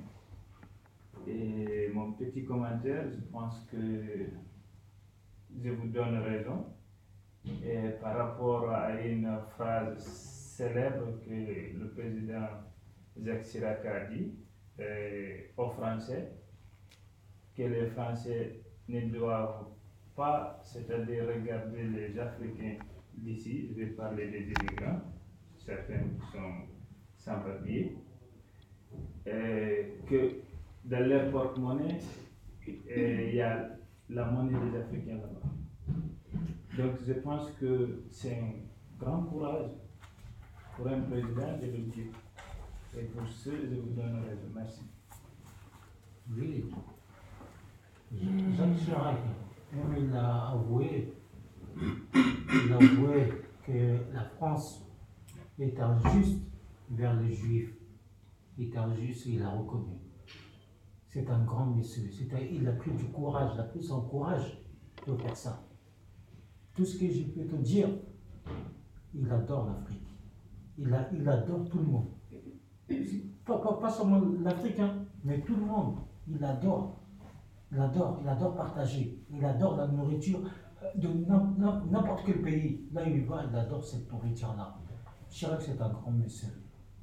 et 1.26 1.88
mon 1.92 2.12
petit 2.12 2.44
commentaire, 2.44 3.04
je 3.10 3.20
pense 3.30 3.66
que 3.70 3.76
je 5.62 5.70
vous 5.70 5.88
donne 5.88 6.18
raison. 6.18 6.66
Et 7.64 7.90
par 8.02 8.16
rapport 8.16 8.70
à 8.70 9.00
une 9.00 9.38
phrase 9.54 10.04
célèbre 10.04 11.06
que 11.24 11.78
le 11.78 11.90
président 11.94 12.46
Jacques 13.22 13.44
Chirac 13.44 13.84
a 13.86 14.04
dit 14.06 14.34
euh, 14.78 15.38
aux 15.56 15.70
Français, 15.70 16.32
que 17.56 17.62
les 17.62 17.86
Français 17.86 18.60
ne 18.88 19.08
doivent 19.08 19.66
pas, 20.14 20.60
c'est-à-dire 20.62 21.26
regarder 21.28 21.84
les 21.84 22.18
Africains 22.18 22.76
d'ici, 23.14 23.68
je 23.68 23.80
vais 23.80 23.86
parler 23.86 24.30
des 24.30 24.52
immigrants, 24.52 25.00
certains 25.56 26.02
sont 26.32 26.66
sans 27.16 27.40
papier, 27.40 27.96
et 29.26 29.94
que 30.08 30.49
dans 30.84 31.08
leur 31.08 31.30
porte-monnaie, 31.30 31.98
il 32.66 33.34
y 33.34 33.40
a 33.40 33.70
la 34.08 34.24
monnaie 34.30 34.58
des 34.70 34.78
Africains 34.78 35.16
là-bas. 35.16 35.40
Donc 36.76 36.92
je 37.06 37.12
pense 37.14 37.50
que 37.52 38.04
c'est 38.10 38.38
un 38.38 38.52
grand 38.98 39.22
courage 39.24 39.70
pour 40.76 40.88
un 40.88 41.00
président 41.00 41.58
de 41.60 41.66
le 41.66 41.78
dire. 41.78 42.12
Et 42.98 43.04
pour 43.04 43.26
ce, 43.28 43.50
je 43.50 43.76
vous 43.76 43.90
donne 43.90 44.24
raison. 44.24 44.48
Merci. 44.54 44.82
Oui. 46.28 46.64
Jacques 48.56 48.76
Chirac, 48.84 49.18
même 49.72 49.96
il 49.96 50.16
a 50.16 50.50
avoué, 50.50 51.12
il 51.76 52.72
a 52.72 52.76
avoué 52.76 53.32
que 53.64 54.12
la 54.12 54.24
France 54.24 54.84
est 55.58 55.78
injuste 55.78 56.42
vers 56.90 57.14
les 57.20 57.32
Juifs. 57.32 57.74
Il 58.58 58.68
est 58.68 58.76
injuste, 58.76 59.26
il 59.26 59.42
a 59.42 59.50
reconnu. 59.50 59.99
C'est 61.12 61.28
un 61.28 61.42
grand 61.44 61.66
monsieur. 61.66 62.08
Il 62.52 62.68
a 62.68 62.72
pris 62.72 62.92
du 62.92 63.04
courage, 63.06 63.50
il 63.54 63.60
a 63.60 63.64
pris 63.64 63.82
son 63.82 64.02
courage 64.02 64.58
de 65.06 65.16
faire 65.16 65.36
ça. 65.36 65.60
Tout 66.74 66.84
ce 66.84 66.96
que 66.98 67.10
je 67.10 67.24
peux 67.24 67.44
te 67.46 67.56
dire, 67.56 67.88
il 69.12 69.28
adore 69.30 69.66
l'Afrique. 69.66 70.06
Il, 70.78 70.94
adore 71.28 71.68
tout 71.68 71.78
le 71.78 71.84
monde. 71.84 72.06
Pas, 73.44 73.90
seulement 73.90 74.20
l'Afrique, 74.40 74.78
hein, 74.78 75.04
mais 75.24 75.40
tout 75.40 75.56
le 75.56 75.64
monde. 75.66 75.96
Il 76.28 76.42
adore. 76.44 77.00
Il 77.72 77.78
adore, 77.80 78.18
il 78.22 78.28
adore 78.28 78.54
partager. 78.54 79.18
Il 79.32 79.44
adore 79.44 79.76
la 79.78 79.88
nourriture 79.88 80.40
de 80.94 81.08
n'im- 81.08 81.54
n'im- 81.58 81.84
n'importe 81.90 82.22
quel 82.24 82.40
pays. 82.40 82.88
Là, 82.92 83.08
il 83.08 83.24
va, 83.26 83.44
il 83.50 83.56
adore 83.56 83.82
cette 83.84 84.10
nourriture-là. 84.12 84.76
Chirac, 85.28 85.60
c'est 85.60 85.80
un 85.80 85.88
grand. 85.90 86.12
Monsieur, 86.12 86.48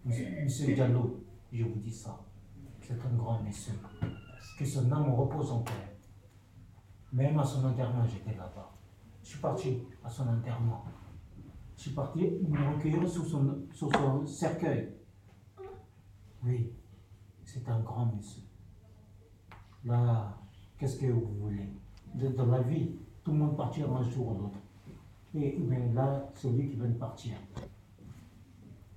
monsieur 0.05 0.73
Diallo, 0.75 1.23
je 1.51 1.63
vous 1.65 1.79
dis 1.79 1.91
ça. 1.91 2.17
C'est 2.87 3.05
un 3.05 3.15
grand 3.17 3.43
monsieur. 3.43 3.73
Que 4.57 4.63
son 4.63 4.89
âme 4.93 5.11
repose 5.13 5.51
en 5.51 5.59
paix. 5.59 5.73
Même 7.11 7.37
à 7.37 7.43
son 7.43 7.65
enterrement, 7.65 8.05
j'étais 8.05 8.31
là-bas. 8.31 8.71
Je 9.21 9.27
suis 9.27 9.39
parti 9.39 9.83
à 10.05 10.09
son 10.09 10.25
enterrement. 10.29 10.85
Je 11.75 11.81
suis 11.81 11.91
parti 11.91 12.21
me 12.47 12.73
recueillir 12.73 13.05
sous 13.05 13.25
son, 13.25 13.67
son 13.73 14.25
cercueil. 14.25 14.93
Oui, 16.45 16.71
c'est 17.43 17.67
un 17.67 17.81
grand 17.81 18.05
monsieur. 18.05 18.43
Là, 19.83 20.37
qu'est-ce 20.77 20.97
que 20.97 21.07
vous 21.07 21.33
voulez? 21.41 21.69
Dans 22.15 22.45
la 22.45 22.61
vie, 22.61 22.95
tout 23.21 23.31
le 23.33 23.39
monde 23.39 23.57
partira 23.57 23.97
un 23.97 24.09
jour 24.09 24.29
ou 24.29 24.43
l'autre. 24.43 24.59
Et 25.33 25.57
mais 25.59 25.91
là, 25.91 26.25
c'est 26.35 26.51
lui 26.51 26.69
qui 26.69 26.77
vient 26.77 26.87
de 26.87 26.93
partir. 26.93 27.33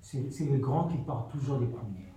C'est 0.01 0.45
les 0.45 0.61
grands 0.61 0.87
qui 0.87 0.99
partent 0.99 1.33
toujours 1.33 1.59
les 1.59 1.67
premiers. 1.67 2.11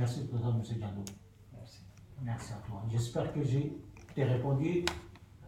Merci, 0.00 0.26
Président 0.28 0.54
M. 0.54 0.62
Diallo. 0.62 1.04
Merci. 1.52 1.80
Merci 2.24 2.52
à 2.54 2.66
toi. 2.66 2.82
J'espère 2.90 3.34
que 3.34 3.42
j'ai 3.42 3.76
t'ai 4.14 4.24
répondu 4.24 4.82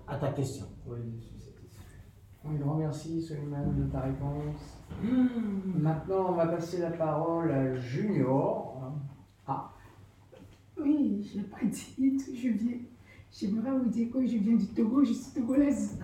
à 0.07 0.17
ta 0.19 0.31
question. 0.33 0.67
Oui, 0.87 0.99
je 1.17 1.23
suis 1.23 1.41
satisfait. 1.41 1.81
Un 2.45 2.53
grand 2.57 2.75
merci, 2.75 3.23
Suleiman, 3.23 3.75
de 3.75 3.85
ta 3.85 4.01
réponse. 4.01 4.83
Maintenant, 5.75 6.27
on 6.29 6.33
va 6.33 6.49
passer 6.49 6.81
la 6.81 6.91
parole 6.91 7.51
à 7.51 7.75
Junior. 7.77 8.93
Oui, 10.79 11.27
je 11.33 11.39
n'ai 11.39 11.45
pas 11.45 11.65
dit 11.65 12.19
d'où 12.19 12.37
je 12.37 12.49
viens. 12.49 12.79
J'aimerais 13.31 13.71
vous 13.71 13.89
dire 13.89 14.13
que 14.13 14.27
je 14.27 14.37
viens 14.37 14.57
du 14.57 14.67
Togo, 14.67 15.03
je 15.03 15.15
suis 15.15 15.33
togolaise. 15.33 15.99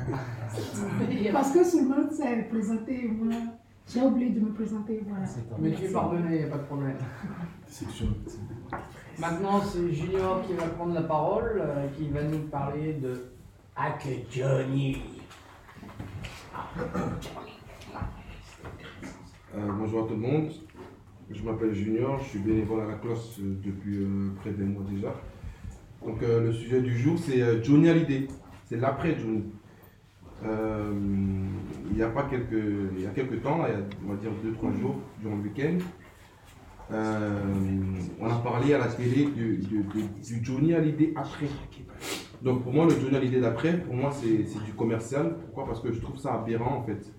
Parce 1.33 1.53
que 1.53 1.63
seulement 1.63 2.09
s'est 2.11 2.45
présenté, 2.45 3.09
moi, 3.09 3.35
j'ai 3.89 4.03
oublié 4.03 4.31
de 4.31 4.41
me 4.41 4.53
présenter, 4.53 5.03
voilà. 5.09 5.25
C'est 5.27 5.41
Mais 5.59 5.73
tu 5.73 5.85
es 5.85 5.89
pardonné, 5.89 6.37
il 6.37 6.39
n'y 6.39 6.45
a 6.45 6.49
pas 6.49 6.59
de 6.59 6.65
problème. 6.65 6.97
Maintenant, 9.19 9.61
c'est 9.63 9.93
Junior 9.93 10.43
qui 10.47 10.53
va 10.55 10.67
prendre 10.67 10.95
la 10.95 11.03
parole, 11.03 11.61
euh, 11.61 11.89
qui 11.97 12.09
va 12.09 12.23
nous 12.23 12.41
parler 12.49 12.95
de 12.95 13.31
Hack 13.75 14.07
Johnny. 14.31 14.99
Euh, 19.57 19.73
bonjour 19.79 20.05
à 20.05 20.07
tout 20.07 20.15
le 20.15 20.21
monde. 20.21 20.51
Je 21.31 21.43
m'appelle 21.43 21.75
Junior, 21.75 22.19
je 22.21 22.25
suis 22.29 22.39
bénévole 22.39 22.81
à 22.83 22.87
la 22.87 22.95
classe 22.95 23.39
euh, 23.41 23.59
depuis 23.65 23.99
euh, 23.99 24.33
près 24.41 24.51
d'un 24.51 24.67
mois 24.67 24.85
déjà. 24.89 25.15
Donc 26.05 26.23
euh, 26.23 26.45
le 26.45 26.53
sujet 26.53 26.81
du 26.81 26.97
jour 26.97 27.19
c'est 27.19 27.43
euh, 27.43 27.63
Johnny 27.63 27.89
Hallyday, 27.89 28.29
c'est 28.65 28.77
l'après 28.77 29.19
Johnny. 29.19 29.45
Euh, 30.45 30.93
il 31.91 31.97
y 31.97 32.03
a 32.03 32.09
pas 32.09 32.25
quelques, 32.25 32.53
il 32.97 33.03
y 33.03 33.07
a 33.07 33.11
quelques 33.11 33.43
temps, 33.43 33.61
il 33.67 33.73
y 33.73 33.77
a, 33.77 33.81
on 34.07 34.11
va 34.13 34.17
dire 34.17 34.31
2-3 34.45 34.79
jours 34.81 34.97
durant 35.21 35.35
le 35.37 35.43
week-end, 35.43 35.79
euh, 36.93 37.41
on 38.21 38.27
a 38.31 38.37
parlé 38.37 38.73
à 38.75 38.79
la 38.79 38.87
télé 38.87 39.27
du, 39.27 39.57
du- 39.59 39.83
du- 39.83 40.45
Johnny 40.45 40.75
Hallyday 40.75 41.13
après. 41.17 41.47
Donc 42.43 42.63
pour 42.63 42.73
moi 42.73 42.85
le 42.85 42.93
Johnny 42.93 43.17
Hallyday 43.17 43.41
d'après, 43.41 43.79
pour 43.79 43.95
moi 43.95 44.11
c'est 44.13 44.45
c'est 44.45 44.63
du 44.65 44.73
commercial. 44.73 45.37
Pourquoi? 45.47 45.67
Parce 45.67 45.81
que 45.81 45.93
je 45.93 46.01
trouve 46.01 46.17
ça 46.19 46.35
aberrant 46.35 46.77
en 46.77 46.83
fait 46.85 47.13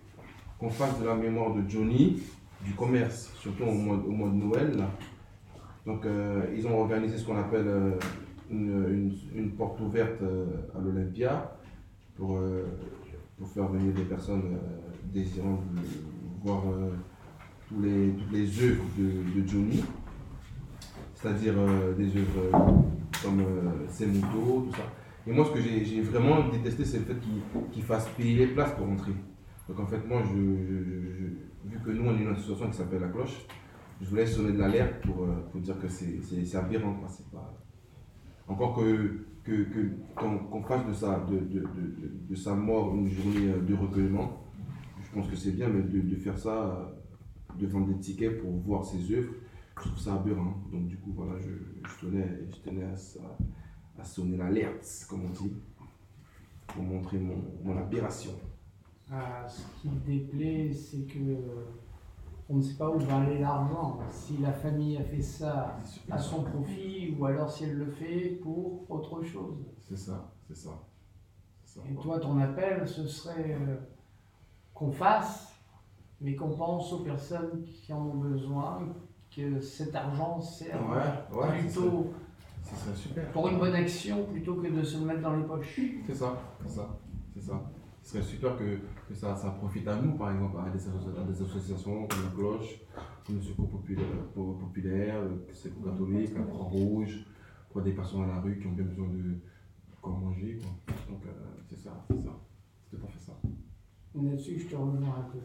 qu'on 0.58 0.70
fasse 0.70 0.98
de 1.00 1.06
la 1.06 1.16
mémoire 1.16 1.54
de 1.54 1.70
Johnny 1.70 2.22
du 2.66 2.72
commerce, 2.74 3.32
surtout 3.40 3.64
au 3.64 3.72
mois, 3.74 3.96
au 3.98 4.30
de 4.30 4.36
Noël. 4.36 4.78
là. 4.78 4.90
Donc, 5.86 6.06
euh, 6.06 6.44
ils 6.56 6.68
ont 6.68 6.80
organisé 6.82 7.18
ce 7.18 7.26
qu'on 7.26 7.38
appelle 7.38 7.68
une, 8.52 9.14
une- 9.34 9.40
une 9.44 9.52
porte 9.52 9.80
ouverte 9.82 10.22
à 10.76 10.80
l'Olympia 10.82 11.58
pour, 12.18 12.38
pour 13.40 13.48
faire 13.48 13.68
venir 13.70 13.94
des 13.94 14.04
personnes 14.04 14.44
euh, 14.54 14.92
désirant 15.14 15.64
voir 16.44 16.64
euh, 16.68 16.92
tous 17.68 17.82
les, 17.82 18.12
toutes 18.12 18.32
les 18.32 18.64
œuvres 18.64 18.84
de, 18.98 19.48
Johnny, 19.48 19.84
c'est-à-dire 21.16 21.54
euh, 21.58 21.94
des 21.94 22.08
œuvres 22.18 22.86
comme 23.24 23.42
euh, 23.42 23.88
Semuto, 23.88 24.68
tout 24.68 24.72
ça. 24.72 24.84
Et 25.28 25.32
moi, 25.32 25.46
ce 25.46 25.52
que 25.52 25.62
j'ai 25.62 26.02
vraiment 26.02 26.48
détesté, 26.50 26.86
c'est 26.86 27.00
le 27.00 27.06
fait 27.06 27.20
qu'il 27.20 27.62
qu'il 27.72 27.84
fasse 27.84 28.08
payer 28.10 28.38
les 28.38 28.48
places 28.48 28.74
pour 28.74 28.90
entrer. 28.90 29.12
Donc 29.68 29.80
en 29.80 29.86
fait, 29.86 30.08
moi, 30.08 30.22
je, 30.26 30.34
vu 30.34 31.80
que 31.86 31.92
nous, 31.92 32.10
on 32.10 32.18
est 32.18 32.24
une 32.24 32.30
association 32.30 32.70
qui 32.70 32.78
s'appelle 32.78 33.02
La 33.02 33.10
Cloche, 33.10 33.46
je 34.02 34.10
voulais 34.10 34.26
sonner 34.26 34.54
de 34.54 34.58
l'alerte 34.60 35.06
pour, 35.06 35.28
dire 35.56 35.78
que 35.80 35.88
c'est 35.88 36.56
aberrant. 36.56 36.98
Encore 38.48 38.78
que, 38.78 39.26
qu'on 40.16 40.62
fasse 40.64 40.86
de 40.86 40.94
sa, 40.94 41.20
de, 41.20 41.40
de, 41.40 41.60
de, 41.60 42.12
de 42.30 42.36
sa 42.36 42.54
mort 42.56 42.96
une 42.96 43.08
journée 43.10 43.50
euh, 43.50 43.62
de 43.62 43.74
recueillement, 43.74 44.44
je 45.04 45.12
pense 45.12 45.28
que 45.30 45.36
c'est 45.36 45.52
bien, 45.52 45.68
mais 45.70 45.82
de, 45.82 46.16
faire 46.16 46.38
ça, 46.38 46.66
euh, 46.66 47.58
de 47.58 47.68
vendre 47.68 47.88
des 47.88 48.00
tickets 48.00 48.42
pour 48.42 48.52
voir 48.52 48.86
ses 48.86 49.12
œuvres, 49.12 49.34
je 49.78 49.82
trouve 49.84 50.00
ça 50.00 50.16
aberrant. 50.16 50.56
Donc 50.72 50.88
du 50.88 50.98
coup, 50.98 51.14
voilà, 51.16 51.40
je, 51.40 52.06
tenais, 52.06 52.28
je 52.52 52.70
tenais 52.70 52.84
à, 52.84 52.94
à 54.00 54.04
sonner 54.04 54.38
l'alerte, 54.38 54.86
comme 55.10 55.26
on 55.26 55.30
dit, 55.30 55.54
pour 56.68 56.84
montrer 56.84 57.18
mon, 57.20 57.44
mon 57.64 57.78
aberration. 57.78 58.32
Ah, 59.12 59.48
ce 59.48 59.64
qui 59.82 59.90
me 59.90 60.00
déplaît, 60.06 60.72
c'est 60.72 61.06
que 61.08 61.20
on 62.50 62.56
ne 62.56 62.62
sait 62.62 62.74
pas 62.76 62.90
où 62.90 62.98
va 62.98 63.18
aller 63.18 63.40
l'argent. 63.40 64.00
Si 64.10 64.38
la 64.38 64.52
famille 64.52 64.98
a 64.98 65.04
fait 65.04 65.22
ça 65.22 65.78
à 66.10 66.18
son 66.18 66.44
profit 66.44 67.16
ou 67.18 67.26
alors 67.26 67.50
si 67.50 67.66
elle 67.66 67.78
le 67.78 67.86
fait 67.86 68.40
pour 68.42 68.90
autre 68.90 69.24
chose. 69.24 69.58
C'est 69.88 69.98
ça, 69.98 70.32
c'est 70.48 70.56
ça. 70.56 70.72
ça. 71.64 71.82
Et 71.90 71.96
toi, 71.96 72.20
ton 72.20 72.40
appel, 72.40 72.88
ce 72.88 73.08
serait 73.08 73.56
euh, 73.62 73.76
qu'on 74.74 74.92
fasse, 74.92 75.54
mais 76.22 76.36
qu'on 76.36 76.50
pense 76.50 76.92
aux 76.92 77.00
personnes 77.04 77.64
qui 77.64 77.94
en 77.94 78.02
ont 78.02 78.16
besoin, 78.16 78.80
que 79.36 79.62
cet 79.62 79.94
argent 79.96 80.42
serve 80.42 80.90
Ouais, 80.90 81.38
ouais, 81.38 81.48
c'est 81.52 81.80
plutôt 81.80 82.08
serait 82.64 82.96
super. 82.96 83.32
pour 83.32 83.48
une 83.48 83.60
bonne 83.60 83.76
action 83.76 84.26
plutôt 84.26 84.56
que 84.56 84.68
de 84.68 84.84
se 84.84 84.98
le 84.98 85.06
mettre 85.06 85.22
dans 85.22 85.36
les 85.36 85.44
poches. 85.44 85.80
C'est 86.06 86.16
ça, 86.16 86.42
c'est 86.64 86.70
ça, 86.70 86.90
c'est 87.36 87.42
ça. 87.42 87.62
Ce 88.10 88.16
serait 88.18 88.24
super 88.24 88.58
que, 88.58 88.80
que 89.08 89.14
ça, 89.14 89.36
ça 89.36 89.52
profite 89.52 89.88
à 89.88 90.02
nous, 90.02 90.14
par 90.18 90.32
exemple, 90.32 90.58
à 90.58 90.68
des, 90.72 90.80
asso- 90.80 91.16
à 91.16 91.24
des 91.26 91.42
associations 91.44 92.08
comme 92.08 92.24
la 92.24 92.32
Cloche, 92.32 92.80
comme 93.24 93.36
le 93.36 93.42
Secours 93.44 93.70
populaire, 93.70 94.08
po- 94.34 94.54
populaire 94.60 95.22
le 95.26 95.46
Secours 95.54 95.86
catholique, 95.86 96.34
la 96.34 96.42
Croix-Rouge, 96.42 97.24
pour 97.70 97.84
des 97.84 97.92
personnes 97.92 98.24
à 98.24 98.28
la 98.28 98.42
rue 98.42 98.58
qui 98.58 98.66
ont 98.66 98.72
bien 98.72 98.86
besoin 98.86 99.10
de 99.10 99.36
quoi 100.02 100.14
manger. 100.14 100.58
Quoi. 100.60 100.96
Donc, 101.08 101.24
euh, 101.28 101.30
c'est 101.70 101.78
ça, 101.78 102.04
c'est 102.10 102.20
ça. 102.20 102.32
C'est 102.90 102.98
tout 102.98 103.06
à 103.06 103.10
fait 103.10 103.20
ça. 103.20 103.34
Là-dessus, 104.16 104.58
je 104.58 104.68
te 104.70 104.76
rejoins 104.76 105.16
un 105.16 105.30
peu. 105.32 105.38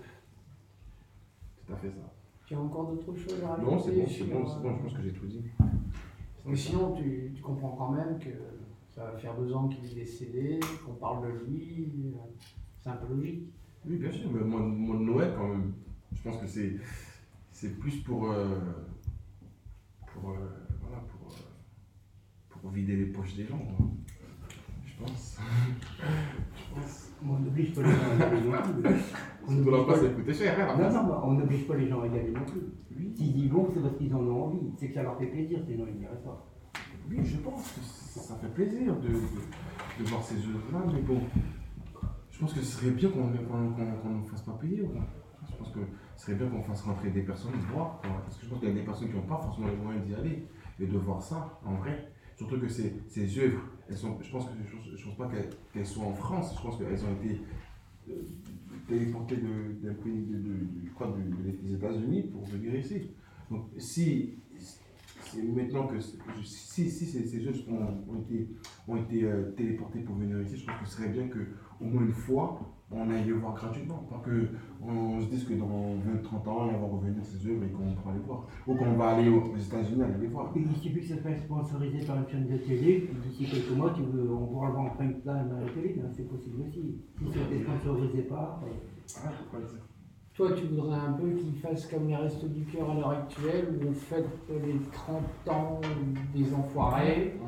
Tout 1.67 1.73
à 1.75 1.77
fait 1.77 1.91
ça. 1.91 2.13
Tu 2.47 2.55
as 2.55 2.61
encore 2.61 2.93
d'autres 2.93 3.15
choses 3.15 3.43
à 3.45 3.57
rajouter 3.57 3.71
Non, 3.73 3.79
c'est 3.79 3.93
bon, 3.93 4.07
c'est 4.09 4.25
bon, 4.25 4.41
bon, 4.43 4.69
euh, 4.71 4.73
je 4.79 4.83
pense 4.85 4.95
que 4.95 5.03
j'ai 5.03 5.13
tout 5.13 5.27
dit. 5.27 5.45
Mais 6.47 6.57
sinon, 6.57 6.93
tu, 6.95 7.31
tu 7.37 7.43
comprends 7.43 7.73
quand 7.77 7.91
même 7.93 8.19
que 8.19 8.31
ça 8.95 9.05
va 9.05 9.17
faire 9.19 9.35
deux 9.37 9.53
ans 9.53 9.69
qu'il 9.69 9.85
est 9.91 9.95
décédé, 9.95 10.61
qu'on 10.85 10.95
parle 10.95 11.27
de 11.27 11.39
lui, 11.47 12.15
c'est 12.81 12.91
un 12.91 12.97
peu 12.97 13.13
logique. 13.15 13.53
Oui, 13.87 13.97
bien 13.97 14.11
sûr, 14.11 14.31
mais 14.33 14.41
moi, 14.45 14.61
moi, 14.61 14.97
Noël, 14.97 15.35
quand 15.37 15.49
même, 15.49 15.73
je 16.13 16.23
pense 16.23 16.39
que 16.39 16.47
c'est, 16.47 16.77
c'est 17.51 17.79
plus 17.79 17.97
pour, 18.03 18.31
euh, 18.31 18.61
pour, 20.13 20.31
euh, 20.31 20.35
voilà, 20.81 20.99
pour, 21.09 21.29
euh, 21.33 21.35
pour 22.61 22.71
vider 22.71 22.97
les 22.97 23.07
poches 23.07 23.35
des 23.35 23.45
gens, 23.47 23.59
quoi. 23.59 23.87
je 24.87 25.03
pense. 25.05 25.39
je 26.57 26.75
pense. 26.81 27.11
On 27.27 27.39
n'oblige 27.39 27.75
pas 27.75 27.83
les 27.83 27.91
gens 27.91 27.99
à 28.13 28.17
y 28.17 28.23
aller 28.23 28.41
non 28.49 28.83
plus. 28.83 28.95
On 29.47 29.51
Surtout 29.53 29.71
la 29.71 29.85
place, 29.85 29.99
pas- 30.01 30.07
elle 30.07 30.15
coûtait 30.15 30.35
cher, 30.35 30.59
hein, 30.59 30.73
Non, 30.73 30.79
place. 30.79 30.95
non, 30.95 31.05
bah, 31.05 31.23
on 31.25 31.33
n'oblige 31.35 31.67
pas 31.67 31.77
les 31.77 31.89
gens 31.89 32.01
à 32.03 32.07
y 32.07 32.19
aller 32.19 32.31
non 32.33 32.45
plus. 32.47 32.63
Oui. 32.97 33.13
S'ils 33.15 33.45
y 33.45 33.49
vont, 33.49 33.69
c'est 33.75 33.81
parce 33.83 33.97
qu'ils 33.99 34.15
en 34.15 34.21
ont 34.27 34.45
envie. 34.45 34.73
C'est 34.79 34.89
que 34.89 34.95
ça 34.95 35.03
leur 35.03 35.19
fait 35.19 35.27
plaisir, 35.27 35.59
sinon 35.67 35.85
ils 35.87 35.99
n'iraient 36.01 36.23
pas. 36.25 36.54
Oui, 37.09 37.19
je 37.23 37.37
pense 37.39 37.73
que 37.73 37.81
ça 38.21 38.35
fait 38.37 38.49
plaisir 38.55 38.97
de, 39.01 39.09
de, 39.09 40.05
voir 40.09 40.23
ces 40.23 40.37
œuvres-là, 40.37 40.85
mais 40.93 41.03
bon, 41.03 41.21
je 42.31 42.39
pense 42.39 42.53
que 42.53 42.61
ce 42.61 42.79
serait 42.79 42.91
bien 42.91 43.11
qu'on 43.11 43.29
ne 43.29 44.23
fasse 44.31 44.43
pas 44.43 44.53
payer. 44.61 44.89
Je 45.51 45.57
pense 45.57 45.71
que 45.71 45.81
ce 46.17 46.25
serait 46.25 46.35
bien 46.37 46.49
qu'on 46.49 46.63
fasse 46.63 46.83
rentrer 46.83 47.11
des 47.11 47.23
personnes 47.23 47.53
voir, 47.73 48.01
parce 48.01 48.37
que 48.39 48.45
je 48.47 48.51
pense 48.51 48.59
qu'il 48.61 48.69
y 48.69 48.73
a 48.73 48.75
des 48.75 48.83
personnes 48.83 49.09
qui 49.09 49.15
n'ont 49.17 49.23
pas 49.23 49.39
forcément 49.39 49.69
les 49.69 49.77
moyens 49.77 50.07
d'y 50.07 50.15
aller, 50.15 50.47
et 50.81 50.87
de 50.87 50.99
voir 50.99 51.23
ça 51.23 51.61
en 51.65 51.75
vrai. 51.75 52.11
Surtout 52.37 52.59
que 52.59 52.69
ces, 52.69 52.95
ces 53.09 53.39
œuvres, 53.39 53.61
elles 53.89 53.97
sont, 53.97 54.19
je 54.21 54.31
pense 54.31 54.47
que 54.47 54.51
je, 54.65 55.05
pense- 55.05 55.17
pas 55.17 55.31
qu'elles 55.73 55.87
soient 55.87 56.05
en 56.07 56.15
France, 56.15 56.55
je 56.57 56.63
pense 56.63 56.79
qu'elles 56.79 57.05
ont 57.05 57.23
été 57.23 57.41
euh, 58.11 58.15
téléportées 58.89 59.37
de- 59.37 59.87
d'un 59.87 59.95
pays 59.95 60.23
de, 60.27 60.37
de- 60.39 60.67
de- 61.13 61.63
des 61.63 61.75
États-Unis 61.75 62.23
pour 62.33 62.45
venir 62.47 62.75
ici. 62.75 63.11
Donc 63.51 63.67
si 63.79 64.39
c'est 65.35 65.43
maintenant 65.43 65.87
que 65.87 65.99
si, 66.01 66.19
si 66.91 66.91
ces, 66.91 67.27
ces 67.27 67.47
œuvres 67.49 67.59
ont, 67.71 68.13
ont 68.13 68.21
été, 68.21 68.49
ont 68.89 68.97
été 68.97 69.25
euh, 69.25 69.53
téléportées 69.57 70.01
pour 70.01 70.17
venir 70.17 70.41
ici, 70.43 70.57
je 70.59 70.67
pense 70.67 70.79
que 70.81 70.87
ce 70.87 70.97
serait 70.97 71.09
bien 71.11 71.29
que 71.29 71.39
au 71.81 71.85
moins 71.85 72.03
une 72.03 72.13
fois 72.13 72.61
on 72.91 73.11
aille 73.11 73.25
les 73.25 73.33
voir 73.33 73.55
gratuitement. 73.55 74.07
Pas 74.09 74.23
que 74.25 74.47
on 74.81 75.19
se 75.21 75.27
dise 75.29 75.45
que 75.45 75.55
dans 75.55 75.67
20-30 75.67 76.49
ans, 76.49 76.69
elles 76.71 76.79
vont 76.79 76.89
revenir 76.99 77.25
ces 77.25 77.45
œuvres 77.49 77.65
et 77.65 77.71
qu'on 77.71 77.93
pourra 77.95 78.13
les 78.15 78.21
voir. 78.21 78.47
Ou 78.69 78.75
qu'on 78.77 78.93
va 78.95 79.09
aller 79.17 79.29
aux 79.29 79.57
États-Unis 79.57 80.03
aller 80.03 80.19
les 80.21 80.27
voir. 80.29 80.53
Et 80.55 80.61
il 80.61 80.77
suffit 80.77 81.01
que 81.01 81.07
ça 81.07 81.21
soit 81.21 81.35
sponsorisé 81.35 82.07
par 82.07 82.19
une 82.19 82.29
chaîne 82.29 82.47
de 82.47 82.57
télé, 82.59 83.11
d'ici 83.27 83.51
quelques 83.51 83.77
mois, 83.77 83.93
tu 83.97 84.03
veux, 84.03 84.31
on 84.33 84.47
pourra 84.47 84.67
le 84.69 84.73
voir 84.75 84.85
en 84.85 84.91
prime 84.91 85.21
time 85.23 85.31
à 85.57 85.61
la 85.65 85.71
télé, 85.73 85.97
hein, 86.05 86.09
c'est 86.13 86.29
possible 86.29 86.63
aussi. 86.69 87.01
Si 87.19 87.25
c'était 87.33 87.65
sponsorisé 87.65 88.23
par. 88.23 88.63
euh, 88.63 88.69
Ah. 89.25 89.33
Toi, 90.35 90.53
tu 90.53 90.65
voudrais 90.67 90.99
un 90.99 91.13
peu 91.13 91.31
qu'ils 91.35 91.57
fassent 91.61 91.87
comme 91.87 92.09
les 92.09 92.17
Restos 92.17 92.49
du 92.49 92.65
Cœur 92.65 92.91
à 92.91 92.95
l'heure 92.95 93.11
actuelle, 93.11 93.79
où 93.81 93.89
on 93.89 93.93
fête 93.93 94.27
les 94.49 94.81
30 94.91 95.23
ans 95.49 95.81
des 96.35 96.53
enfoirés. 96.53 97.39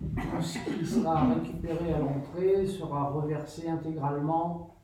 Tout 0.00 0.42
ce 0.42 0.58
qui 0.58 0.86
sera 0.86 1.34
récupéré 1.34 1.92
à 1.92 1.98
l'entrée 1.98 2.66
sera 2.66 3.10
reversé 3.10 3.68
intégralement 3.68 4.76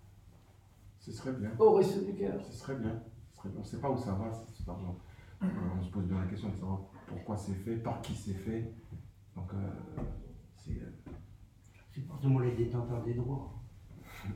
Ce 0.99 1.13
serait 1.13 1.33
bien. 1.33 1.51
au 1.61 1.75
Restos 1.75 2.05
du 2.05 2.15
Cœur. 2.15 2.43
Ce 2.43 2.53
serait 2.53 2.77
bien. 2.77 3.01
Ce 3.31 3.37
serait 3.37 3.49
bien. 3.51 3.59
On 3.59 3.63
ne 3.63 3.67
sait 3.69 3.81
pas 3.81 3.91
où 3.91 3.97
ça 3.99 4.13
va, 4.15 4.31
cet 4.53 4.69
argent. 4.69 4.97
Euh, 5.43 5.47
on 5.79 5.83
se 5.83 5.91
pose 5.91 6.07
bien 6.07 6.19
la 6.21 6.27
question 6.27 6.49
de 6.49 6.57
savoir 6.57 6.81
pourquoi 7.07 7.37
c'est 7.37 7.55
fait, 7.55 7.77
par 7.77 8.01
qui 8.01 8.15
c'est 8.15 8.35
fait. 8.35 8.73
Donc, 9.37 9.49
euh, 9.55 10.03
c'est. 10.57 10.73
euh, 10.73 11.13
C'est 11.93 12.01
forcément 12.01 12.41
les 12.41 12.57
détenteurs 12.57 13.03
des 13.05 13.15
droits. 13.15 13.53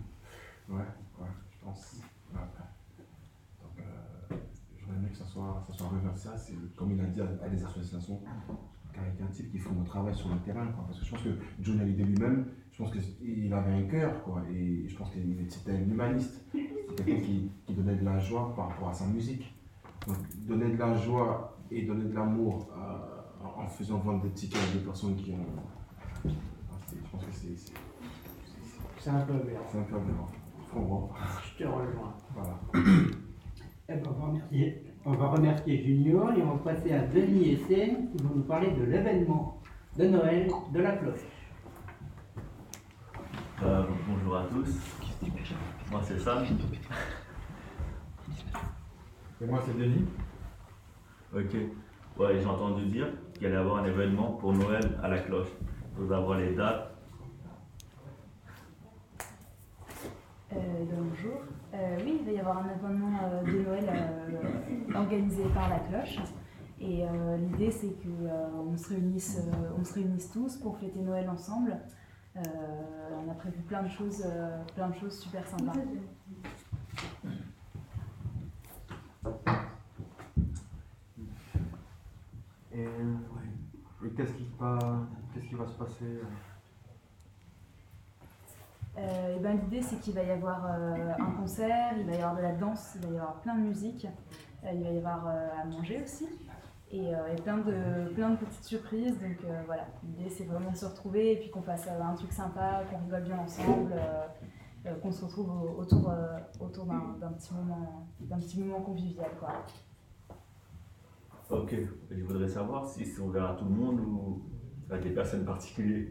Ouais, 0.68 0.76
ouais, 1.20 1.26
je 1.50 1.64
pense. 1.64 2.00
Ouais, 2.32 2.38
ouais. 2.38 3.04
Donc, 3.60 3.78
euh, 3.80 4.36
que 5.10 5.16
ça 5.16 5.24
soit, 5.26 5.62
ça 5.66 5.72
soit 5.74 5.88
reversé, 5.88 6.28
comme 6.76 6.92
il 6.92 7.00
a 7.00 7.04
dit, 7.06 7.20
à, 7.20 7.24
à 7.44 7.48
des 7.48 7.62
associations 7.64 8.20
caritatives 8.92 9.50
qui 9.50 9.58
font 9.58 9.74
le 9.78 9.84
travail 9.86 10.14
sur 10.14 10.28
le 10.28 10.38
terrain. 10.40 10.66
Quoi. 10.66 10.84
Parce 10.86 10.98
que 11.00 11.04
je 11.06 11.10
pense 11.10 11.22
que 11.22 11.30
John 11.60 11.80
Hallyday 11.80 12.04
lui-même, 12.04 12.46
je 12.72 12.82
pense 12.82 12.92
qu'il 12.92 13.52
avait 13.52 13.72
un 13.72 13.82
cœur, 13.84 14.22
quoi. 14.22 14.42
Et 14.52 14.86
je 14.88 14.96
pense 14.96 15.10
qu'il 15.10 15.40
était 15.40 15.70
un 15.72 15.80
humaniste. 15.90 16.44
C'était 16.52 17.04
quelqu'un 17.04 17.20
qui, 17.24 17.50
qui 17.66 17.74
donnait 17.74 17.96
de 17.96 18.04
la 18.04 18.18
joie 18.18 18.52
par 18.54 18.68
rapport 18.68 18.88
à 18.90 18.92
sa 18.94 19.06
musique. 19.06 19.54
Donc, 20.06 20.16
donner 20.46 20.72
de 20.72 20.78
la 20.78 20.94
joie 20.96 21.56
et 21.70 21.86
donner 21.86 22.04
de 22.04 22.14
l'amour 22.14 22.68
euh, 22.76 23.46
en- 23.62 23.66
faisant 23.68 23.98
vendre 23.98 24.22
des 24.24 24.30
tickets 24.30 24.60
à 24.60 24.72
des 24.76 24.84
personnes 24.84 25.14
qui 25.16 25.32
ont. 25.32 25.46
C'est- 26.86 26.96
Je 27.02 27.10
pense 27.10 27.24
que 27.24 27.32
c'est. 27.32 27.56
c'est- 27.56 29.10
un 29.10 29.20
peu 29.22 29.34
aberrant. 29.34 29.64
C'est 29.70 29.78
un 29.78 29.82
peu 29.82 29.96
aberrant. 29.96 30.28
Je 30.66 30.70
comprends. 30.74 31.10
Je 31.58 31.64
te 31.64 31.68
rejoins. 31.68 32.14
Voilà. 32.34 32.60
Eh 33.88 33.94
ben, 33.94 34.02
on, 34.06 34.12
va 34.12 34.26
remercier, 34.26 34.91
on 35.04 35.12
va 35.12 35.28
remercier 35.28 35.82
Junior 35.82 36.32
et 36.32 36.42
on 36.42 36.56
va 36.56 36.72
passer 36.72 36.92
à 36.92 37.00
Denis 37.00 37.50
et 37.50 37.56
Seine 37.56 38.10
qui 38.10 38.22
vont 38.22 38.34
nous 38.36 38.42
parler 38.42 38.70
de 38.72 38.84
l'événement 38.84 39.60
de 39.96 40.06
Noël 40.06 40.50
de 40.72 40.80
la 40.80 40.92
cloche. 40.92 41.26
Euh, 43.62 43.84
bonjour 44.08 44.36
à 44.36 44.44
tous. 44.44 44.76
Moi 45.90 46.00
c'est 46.04 46.18
Sam. 46.18 46.44
Et 49.40 49.46
moi, 49.46 49.60
c'est 49.66 49.76
Denis. 49.76 50.06
Ok. 51.34 51.56
Ouais, 52.16 52.38
j'ai 52.40 52.46
entendu 52.46 52.84
dire 52.86 53.08
qu'il 53.34 53.46
allait 53.46 53.56
y 53.56 53.58
avoir 53.58 53.82
un 53.82 53.86
événement 53.86 54.32
pour 54.32 54.52
Noël 54.52 54.98
à 55.02 55.08
la 55.08 55.18
cloche. 55.18 55.48
Vous 55.96 56.12
avoir 56.12 56.38
les 56.38 56.54
dates. 56.54 56.94
Euh, 60.52 60.56
bonjour. 60.92 61.40
Euh, 61.74 61.96
oui, 62.04 62.18
il 62.20 62.26
va 62.26 62.32
y 62.32 62.38
avoir 62.38 62.58
un 62.58 62.68
événement 62.68 63.18
euh, 63.24 63.42
de 63.44 63.64
Noël 63.64 63.88
euh, 63.88 64.98
organisé 64.98 65.44
par 65.54 65.70
la 65.70 65.78
cloche. 65.78 66.18
Et 66.80 67.04
l'idée, 67.38 67.70
c'est 67.70 67.94
qu'on 68.02 68.76
se, 68.76 68.88
réunisse, 68.88 69.40
se 69.84 69.94
réunisse 69.94 70.32
tous 70.32 70.56
pour 70.56 70.76
fêter 70.78 70.98
Noël 70.98 71.30
ensemble. 71.30 71.78
On 72.34 73.30
a 73.30 73.34
prévu 73.34 73.60
plein 73.68 73.84
de 73.84 73.88
choses, 73.88 74.26
plein 74.74 74.88
de 74.88 74.94
choses 74.96 75.16
super 75.16 75.46
sympas. 75.46 75.74
Et, 82.74 82.88
qu'est-ce 84.16 84.32
qui 84.32 85.54
va 85.54 85.66
se 85.68 85.78
passer 85.78 86.18
et 88.98 89.38
ben, 89.40 89.58
L'idée, 89.62 89.82
c'est 89.82 89.96
qu'il 90.00 90.14
va 90.14 90.22
y 90.22 90.30
avoir 90.30 90.66
euh, 90.66 91.12
un 91.18 91.30
concert, 91.40 91.92
il 91.98 92.06
va 92.06 92.12
y 92.12 92.16
avoir 92.16 92.36
de 92.36 92.42
la 92.42 92.52
danse, 92.52 92.94
il 92.96 93.06
va 93.08 93.14
y 93.14 93.16
avoir 93.18 93.34
plein 93.40 93.54
de 93.56 93.62
musique, 93.62 94.06
euh, 94.64 94.70
il 94.74 94.82
va 94.82 94.90
y 94.90 94.98
avoir 94.98 95.26
euh, 95.28 95.48
à 95.62 95.64
manger 95.64 96.02
aussi, 96.02 96.28
et, 96.90 97.14
euh, 97.14 97.34
plein, 97.42 97.58
de, 97.58 98.12
plein 98.14 98.30
de 98.30 98.36
petites 98.36 98.64
surprises. 98.64 99.14
Donc 99.18 99.38
euh, 99.44 99.62
voilà, 99.66 99.86
l'idée, 100.04 100.28
c'est 100.28 100.44
vraiment 100.44 100.70
de 100.72 100.76
se 100.76 100.84
retrouver 100.86 101.32
et 101.32 101.36
puis 101.38 101.50
qu'on 101.50 101.62
fasse 101.62 101.86
euh, 101.88 102.02
un 102.02 102.14
truc 102.14 102.32
sympa, 102.32 102.82
qu'on 102.90 102.98
rigole 103.04 103.22
bien 103.22 103.38
ensemble, 103.38 103.92
euh, 103.92 104.26
euh, 104.86 104.94
qu'on 105.00 105.10
se 105.12 105.24
retrouve 105.24 105.48
au- 105.50 105.80
autour, 105.80 106.10
euh, 106.10 106.38
autour 106.60 106.84
d'un 106.84 107.16
d'un 107.20 107.32
petit, 107.32 107.54
moment- 107.54 108.06
d'un 108.20 108.38
petit 108.38 108.60
moment 108.60 108.80
convivial. 108.80 109.30
Quoi. 109.40 109.52
Ok, 111.50 111.74
je 112.10 112.22
voudrais 112.24 112.48
savoir 112.48 112.86
si 112.86 113.04
c'est 113.06 113.20
ouvert 113.20 113.50
à 113.50 113.54
tout 113.54 113.64
le 113.64 113.70
monde 113.70 114.00
ou 114.00 114.42
à 114.90 114.98
des 114.98 115.10
personnes 115.10 115.44
particulières. 115.44 116.08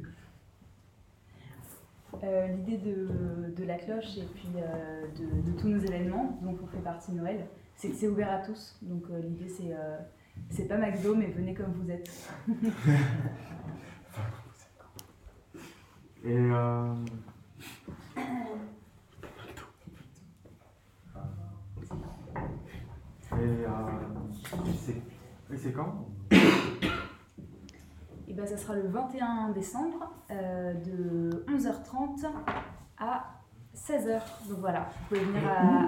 Euh, 2.24 2.48
L'idée 2.48 2.78
de, 2.78 3.64
la 3.64 3.78
cloche 3.78 4.18
et 4.18 4.26
puis 4.34 4.50
euh, 4.58 5.06
de, 5.46 5.52
tous 5.60 5.68
nos 5.68 5.80
événements 5.80 6.40
dont 6.42 6.58
on 6.62 6.68
fait 6.68 6.82
partie 6.84 7.12
Noël, 7.14 7.46
c'est 7.76 7.90
que 7.90 7.96
c'est 7.96 8.08
ouvert 8.08 8.32
à 8.32 8.40
tous. 8.40 8.78
Donc 8.82 9.04
euh, 9.12 9.22
l'idée 9.22 9.48
c'est 9.48 9.76
c'est 10.50 10.68
pas 10.68 10.78
McDo 10.78 11.16
mais 11.16 11.28
venez 11.28 11.54
comme 11.54 11.74
vous 11.74 11.92
êtes. 11.92 12.10
Et. 16.26 16.38
Et 25.54 25.58
c'est 25.58 25.74
quand? 25.74 26.08
Et 28.32 28.34
ben 28.34 28.46
ça 28.46 28.56
sera 28.56 28.76
le 28.76 28.88
21 28.88 29.50
décembre 29.50 30.10
euh, 30.32 30.74
de 30.74 31.44
11h30 31.50 32.28
à 32.98 33.26
16h. 33.76 34.22
Donc 34.48 34.60
voilà, 34.60 34.88
vous 34.90 35.08
pouvez 35.10 35.20
venir 35.20 35.50
à. 35.50 35.84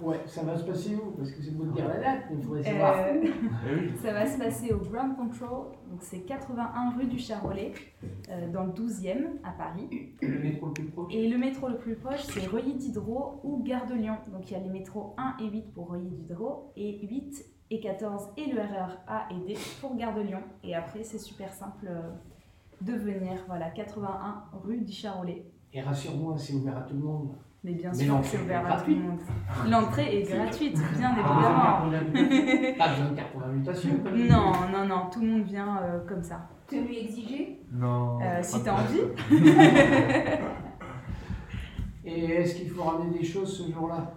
Ouais, 0.00 0.22
ça 0.24 0.42
va 0.42 0.56
se 0.56 0.64
passer 0.64 0.96
où? 0.96 1.10
Parce 1.10 1.30
que 1.32 1.42
c'est 1.42 1.50
beau 1.50 1.64
de 1.64 1.72
dire 1.72 1.86
la 1.86 1.98
date, 1.98 2.22
mais 2.30 2.36
il 2.38 2.42
faudrait 2.42 2.62
savoir. 2.62 2.96
Euh, 2.96 3.24
Eh 3.94 3.96
ça 3.98 4.14
va 4.14 4.26
se 4.26 4.38
passer 4.38 4.72
au 4.72 4.78
Ground 4.78 5.16
Control, 5.16 5.66
donc 5.90 6.00
c'est 6.00 6.20
81 6.20 6.96
rue 6.96 7.08
du 7.08 7.18
Charolais, 7.18 7.74
euh, 8.30 8.50
dans 8.50 8.64
le 8.64 8.72
12e 8.72 9.26
à 9.44 9.50
Paris. 9.50 10.14
Le 10.22 10.38
métro 10.38 10.68
le 10.68 10.72
plus 10.72 10.84
proche? 10.86 11.14
Et 11.14 11.28
le 11.28 11.36
métro 11.36 11.68
le 11.68 11.76
plus 11.76 11.96
proche, 11.96 12.22
c'est 12.22 12.46
Reuilly-Diderot 12.46 13.42
ou 13.44 13.62
Gare 13.62 13.84
de 13.84 13.96
Lyon. 13.96 14.16
Donc 14.32 14.50
il 14.50 14.54
y 14.54 14.56
a 14.56 14.60
les 14.60 14.70
métros 14.70 15.14
1 15.18 15.44
et 15.44 15.50
8 15.50 15.74
pour 15.74 15.90
Reuilly-Diderot 15.90 16.72
et 16.74 17.06
8 17.06 17.55
et 17.70 17.80
14 17.80 18.28
et 18.36 18.52
le 18.52 18.60
RER 18.60 18.94
A 19.08 19.26
et 19.30 19.46
D 19.46 19.58
pour 19.80 19.96
Gare 19.96 20.14
de 20.14 20.22
Lyon. 20.22 20.42
Et 20.62 20.74
après, 20.74 21.02
c'est 21.02 21.18
super 21.18 21.52
simple 21.52 21.86
euh, 21.88 22.10
de 22.80 22.92
venir. 22.92 23.32
Voilà, 23.48 23.70
81 23.70 24.44
rue 24.64 24.80
du 24.80 24.92
Charolais. 24.92 25.44
Et 25.72 25.80
rassure-moi, 25.80 26.36
c'est 26.38 26.54
ouvert 26.54 26.76
à 26.78 26.82
tout 26.82 26.94
le 26.94 27.00
monde. 27.02 27.30
Mais 27.64 27.72
bien 27.72 27.90
Mais 27.90 28.04
sûr 28.04 28.20
c'est 28.22 28.38
ouvert 28.38 28.64
à 28.64 28.80
tout 28.80 28.90
le 28.90 28.96
monde. 28.96 29.18
L'entrée 29.68 30.20
est 30.20 30.22
gratuite, 30.22 30.76
bien 30.96 31.12
besoin 31.14 31.14
de 31.14 31.18
évidemment. 31.18 32.78
Pas 32.78 32.88
besoin 32.90 33.10
de 33.10 33.16
carte 33.16 33.36
d'invitation. 33.40 33.90
comme 34.04 34.16
je 34.16 34.22
Non, 34.28 34.52
non, 34.72 34.84
non, 34.86 35.10
tout 35.10 35.20
le 35.20 35.26
monde 35.26 35.42
vient 35.42 35.78
euh, 35.82 35.98
comme 36.06 36.22
ça. 36.22 36.48
Tenue 36.68 36.94
exigée 36.94 37.60
Non. 37.72 38.20
Euh, 38.22 38.38
si 38.40 38.62
t'as 38.62 38.74
envie. 38.74 39.00
Et 42.04 42.24
est-ce 42.24 42.54
qu'il 42.54 42.70
faut 42.70 42.84
ramener 42.84 43.18
des 43.18 43.24
choses 43.24 43.52
ce 43.58 43.72
jour-là? 43.72 44.12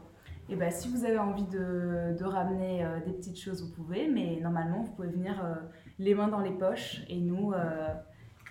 Et 0.52 0.56
bah, 0.56 0.72
si 0.72 0.90
vous 0.90 1.06
avez 1.06 1.20
envie 1.20 1.46
de, 1.46 2.18
de 2.18 2.26
ramener 2.26 2.84
euh, 2.84 3.00
des 3.06 3.14
petites 3.14 3.40
choses, 3.40 3.62
vous 3.62 3.72
pouvez, 3.72 4.08
mais 4.08 4.40
normalement, 4.42 4.82
vous 4.82 4.92
pouvez 4.94 5.10
venir 5.10 5.40
euh, 5.44 5.54
les 6.00 6.16
mains 6.16 6.28
dans 6.28 6.40
les 6.40 6.52
poches 6.52 7.02
et 7.08 7.18
nous, 7.18 7.54
euh, 7.54 7.94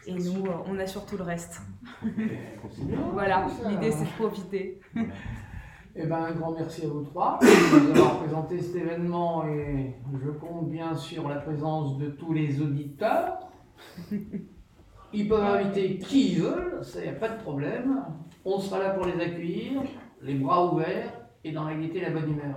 et 0.07 0.15
nous 0.15 0.47
euh, 0.47 0.63
on 0.67 0.79
assure 0.79 1.05
tout 1.07 1.17
le 1.17 1.25
reste. 1.25 1.61
voilà, 3.13 3.47
l'idée 3.69 3.91
c'est 3.91 4.05
de 4.05 4.17
profiter. 4.17 4.81
Eh 5.97 6.07
ben, 6.07 6.17
un 6.17 6.31
grand 6.31 6.53
merci 6.53 6.85
à 6.85 6.89
vous 6.89 7.03
trois 7.03 7.41
de 7.41 7.81
nous 7.81 7.91
avoir 7.91 8.19
présenté 8.19 8.61
cet 8.61 8.77
événement 8.77 9.45
et 9.49 9.97
je 10.23 10.31
compte 10.31 10.71
bien 10.71 10.95
sur 10.95 11.29
la 11.29 11.37
présence 11.37 11.99
de 11.99 12.11
tous 12.11 12.33
les 12.33 12.63
auditeurs. 12.63 13.49
Ils 15.13 15.29
peuvent 15.29 15.43
inviter 15.43 15.99
qui 15.99 16.35
ils 16.35 16.43
veulent, 16.43 16.85
ça 16.85 17.05
y 17.05 17.09
a 17.09 17.15
pas 17.15 17.31
de 17.31 17.43
problème. 17.43 18.05
On 18.45 18.61
sera 18.61 18.79
là 18.79 18.91
pour 18.91 19.07
les 19.07 19.21
accueillir, 19.21 19.83
les 20.23 20.35
bras 20.35 20.73
ouverts 20.73 21.18
et 21.45 21.53
dans 21.53 21.65
la 21.65 21.75
gaieté 21.75 21.99
et 21.99 22.03
la 22.03 22.11
bonne 22.11 22.31
humeur. 22.31 22.57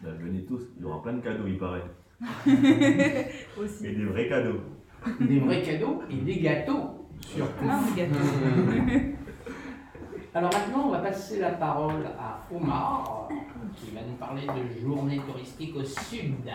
Ben, 0.00 0.14
venez 0.14 0.44
tous, 0.44 0.62
il 0.76 0.82
y 0.82 0.84
aura 0.84 1.02
plein 1.02 1.14
de 1.14 1.20
cadeaux, 1.20 1.46
il 1.46 1.58
paraît. 1.58 1.84
Aussi. 3.58 3.86
Et 3.86 3.94
des 3.94 4.04
vrais 4.04 4.28
cadeaux. 4.28 4.60
Des 5.20 5.40
vrais 5.40 5.62
cadeaux 5.62 6.02
et 6.10 6.16
des 6.16 6.40
gâteaux, 6.40 7.08
surtout. 7.20 7.64
Ah, 7.68 7.80
des 7.94 8.02
gâteaux. 8.02 8.18
Alors 10.34 10.50
maintenant, 10.50 10.86
on 10.86 10.90
va 10.90 11.00
passer 11.00 11.40
la 11.40 11.50
parole 11.50 12.06
à 12.18 12.42
Omar, 12.54 13.28
qui 13.76 13.90
va 13.90 14.00
nous 14.00 14.14
parler 14.14 14.46
de 14.46 14.80
journée 14.80 15.20
touristique 15.26 15.76
au 15.76 15.84
sud. 15.84 16.48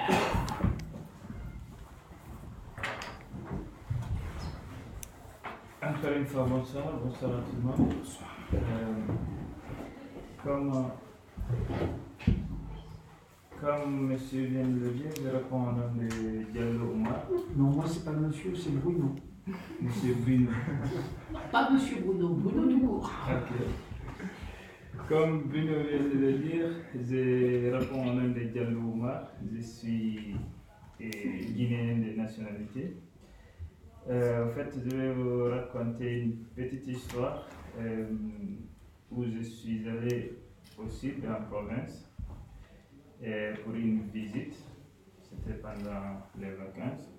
Encore 5.79 6.11
une 6.17 6.25
fois, 6.25 6.47
bonsoir, 6.49 6.85
bonsoir 7.03 7.31
à 7.31 7.41
tout 7.41 7.55
le 7.55 7.61
monde. 7.61 7.93
Comme, 10.43 10.71
euh, 10.71 12.31
comme 13.59 14.07
monsieur 14.07 14.45
vient 14.45 14.63
de 14.67 14.79
le 14.79 14.91
dire, 14.91 15.09
je 15.23 15.29
réponds 15.29 15.63
au 15.69 15.71
nom 15.71 15.91
de 15.95 16.51
Diallo 16.51 16.91
Omar, 16.93 17.25
Non, 17.55 17.71
moi 17.71 17.85
c'est 17.87 18.05
pas 18.05 18.11
monsieur, 18.11 18.55
c'est 18.55 18.71
Bruno. 18.75 19.15
monsieur 19.81 20.13
Bruno. 20.21 20.51
Pas 21.51 21.71
monsieur 21.71 22.01
Bruno, 22.01 22.29
Bruno 22.35 22.69
tout 22.71 22.79
court. 22.87 23.11
Comme 25.09 25.43
Bruno 25.43 25.73
vient 25.89 26.03
de 26.03 26.19
le 26.19 26.33
dire, 26.33 26.69
je 26.93 27.71
réponds 27.71 28.01
au 28.09 28.13
nom 28.13 28.27
de 28.29 28.39
Diallo 28.51 28.79
Omar. 28.93 29.31
Je 29.51 29.61
suis 29.61 30.35
euh, 31.01 31.05
guinéen 31.55 31.97
de 31.97 32.15
nationalité. 32.17 32.97
Euh, 34.09 34.47
en 34.49 34.53
fait, 34.53 34.69
je 34.85 34.95
vais 34.95 35.13
vous 35.13 35.45
raconter 35.49 36.21
une 36.21 36.37
petite 36.55 36.87
histoire 36.87 37.47
euh, 37.79 38.05
où 39.11 39.23
je 39.23 39.41
suis 39.41 39.87
allé 39.87 40.33
au 40.77 40.87
sud, 40.87 41.25
en 41.25 41.43
province, 41.45 42.09
pour 43.63 43.73
une 43.73 44.01
visite. 44.09 44.55
C'était 45.21 45.59
pendant 45.59 46.21
les 46.39 46.51
vacances. 46.51 47.17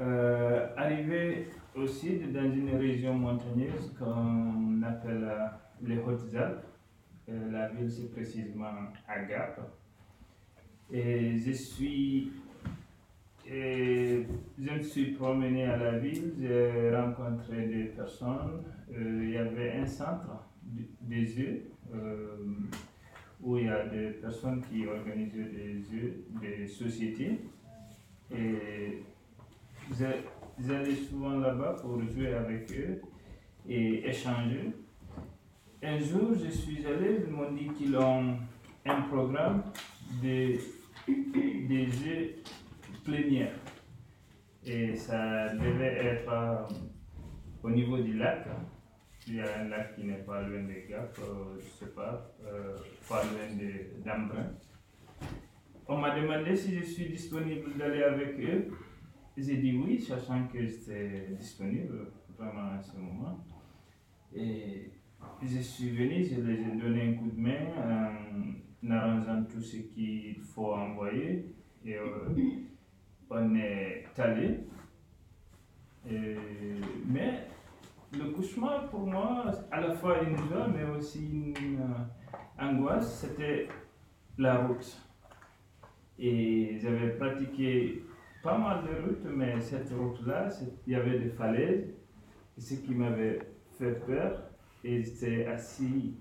Euh, 0.00 0.66
arrivé 0.76 1.48
au 1.76 1.86
sud, 1.86 2.32
dans 2.32 2.52
une 2.52 2.76
région 2.76 3.14
montagneuse 3.14 3.94
qu'on 3.96 4.82
appelle 4.82 5.22
euh, 5.22 5.46
les 5.82 5.98
Hautes-Alpes, 5.98 6.64
euh, 7.28 7.50
la 7.52 7.68
ville 7.68 7.90
c'est 7.90 8.12
précisément 8.12 8.72
Agap. 9.06 9.60
Et 10.90 11.38
je 11.38 11.52
suis 11.52 12.32
et 13.54 14.26
je 14.58 14.70
me 14.70 14.82
suis 14.82 15.12
promené 15.12 15.64
à 15.64 15.76
la 15.76 15.98
ville, 15.98 16.34
j'ai 16.40 16.94
rencontré 16.94 17.66
des 17.68 17.84
personnes. 17.84 18.64
Euh, 18.92 19.20
il 19.22 19.30
y 19.30 19.36
avait 19.36 19.72
un 19.72 19.86
centre 19.86 20.44
des 21.00 21.24
jeux 21.24 21.62
euh, 21.94 22.36
où 23.40 23.58
il 23.58 23.66
y 23.66 23.68
a 23.68 23.86
des 23.86 24.10
personnes 24.10 24.60
qui 24.62 24.86
organisent 24.86 25.34
des 25.34 25.74
jeux, 25.88 26.24
des 26.40 26.66
sociétés. 26.66 27.42
Et 28.34 29.02
j'allais 30.58 30.94
souvent 30.96 31.38
là-bas 31.38 31.76
pour 31.80 32.02
jouer 32.02 32.34
avec 32.34 32.70
eux 32.72 33.00
et 33.68 34.08
échanger. 34.08 34.72
Un 35.80 35.98
jour, 35.98 36.32
je 36.34 36.50
suis 36.50 36.84
allé, 36.86 37.20
ils 37.26 37.32
m'ont 37.32 37.52
dit 37.52 37.68
qu'ils 37.76 37.96
ont 37.96 38.36
un 38.84 39.02
programme 39.02 39.62
de, 40.22 40.58
des 41.06 41.86
jeux 41.86 42.34
plénières. 43.04 43.54
Et 44.66 44.96
ça 44.96 45.52
devait 45.54 45.94
être 46.06 46.28
euh, 46.32 46.64
au 47.62 47.70
niveau 47.70 47.98
du 47.98 48.14
lac. 48.16 48.46
Il 49.26 49.36
y 49.36 49.40
a 49.40 49.60
un 49.60 49.68
lac 49.68 49.94
qui 49.94 50.04
n'est 50.04 50.22
pas 50.22 50.42
loin 50.42 50.64
des 50.64 50.86
Gap, 50.88 51.16
euh, 51.20 51.58
je 51.58 51.64
sais 51.84 51.92
pas, 51.94 52.34
euh, 52.46 52.76
pas 53.08 53.22
loin 53.24 53.56
de- 53.56 54.02
d'Embrun. 54.04 54.50
On 55.86 55.98
m'a 55.98 56.18
demandé 56.18 56.54
si 56.56 56.74
je 56.78 56.82
suis 56.84 57.08
disponible 57.08 57.76
d'aller 57.78 58.02
avec 58.02 58.38
eux. 58.40 58.68
J'ai 59.36 59.56
dit 59.58 59.76
oui, 59.76 59.98
sachant 60.00 60.46
que 60.48 60.64
j'étais 60.64 61.28
disponible 61.38 62.12
vraiment 62.38 62.72
à 62.78 62.82
ce 62.82 62.96
moment. 62.96 63.44
Et 64.34 64.90
je 65.42 65.58
suis 65.58 65.90
venu, 65.90 66.24
je 66.24 66.40
les 66.40 66.60
ai 66.60 66.76
donné 66.80 67.08
un 67.08 67.14
coup 67.14 67.30
de 67.30 67.40
main 67.40 68.54
en 68.84 68.90
arrangeant 68.90 69.44
tout 69.44 69.60
ce 69.60 69.76
qu'il 69.78 70.40
faut 70.40 70.72
envoyer. 70.74 71.46
Et 71.84 71.96
euh, 71.96 72.28
on 73.34 73.54
est 73.56 74.04
allé. 74.18 74.60
Mais 77.06 77.46
le 78.18 78.30
cauchemar 78.30 78.88
pour 78.88 79.06
moi, 79.06 79.50
à 79.70 79.80
la 79.80 79.94
fois 79.94 80.22
une 80.22 80.36
joie, 80.36 80.68
mais 80.68 80.84
aussi 80.96 81.52
une 81.60 81.80
euh, 81.80 82.62
angoisse, 82.62 83.20
c'était 83.20 83.68
la 84.38 84.58
route. 84.58 85.00
Et 86.18 86.78
j'avais 86.80 87.10
pratiqué 87.10 88.04
pas 88.42 88.58
mal 88.58 88.84
de 88.84 89.02
routes, 89.02 89.24
mais 89.34 89.60
cette 89.60 89.90
route-là, 89.92 90.48
il 90.86 90.92
y 90.92 90.96
avait 90.96 91.18
des 91.18 91.30
falaises, 91.30 91.94
ce 92.58 92.74
qui 92.74 92.94
m'avait 92.94 93.40
fait 93.78 93.94
peur, 94.06 94.42
et 94.84 95.02
j'étais 95.02 95.46
assis 95.46 96.14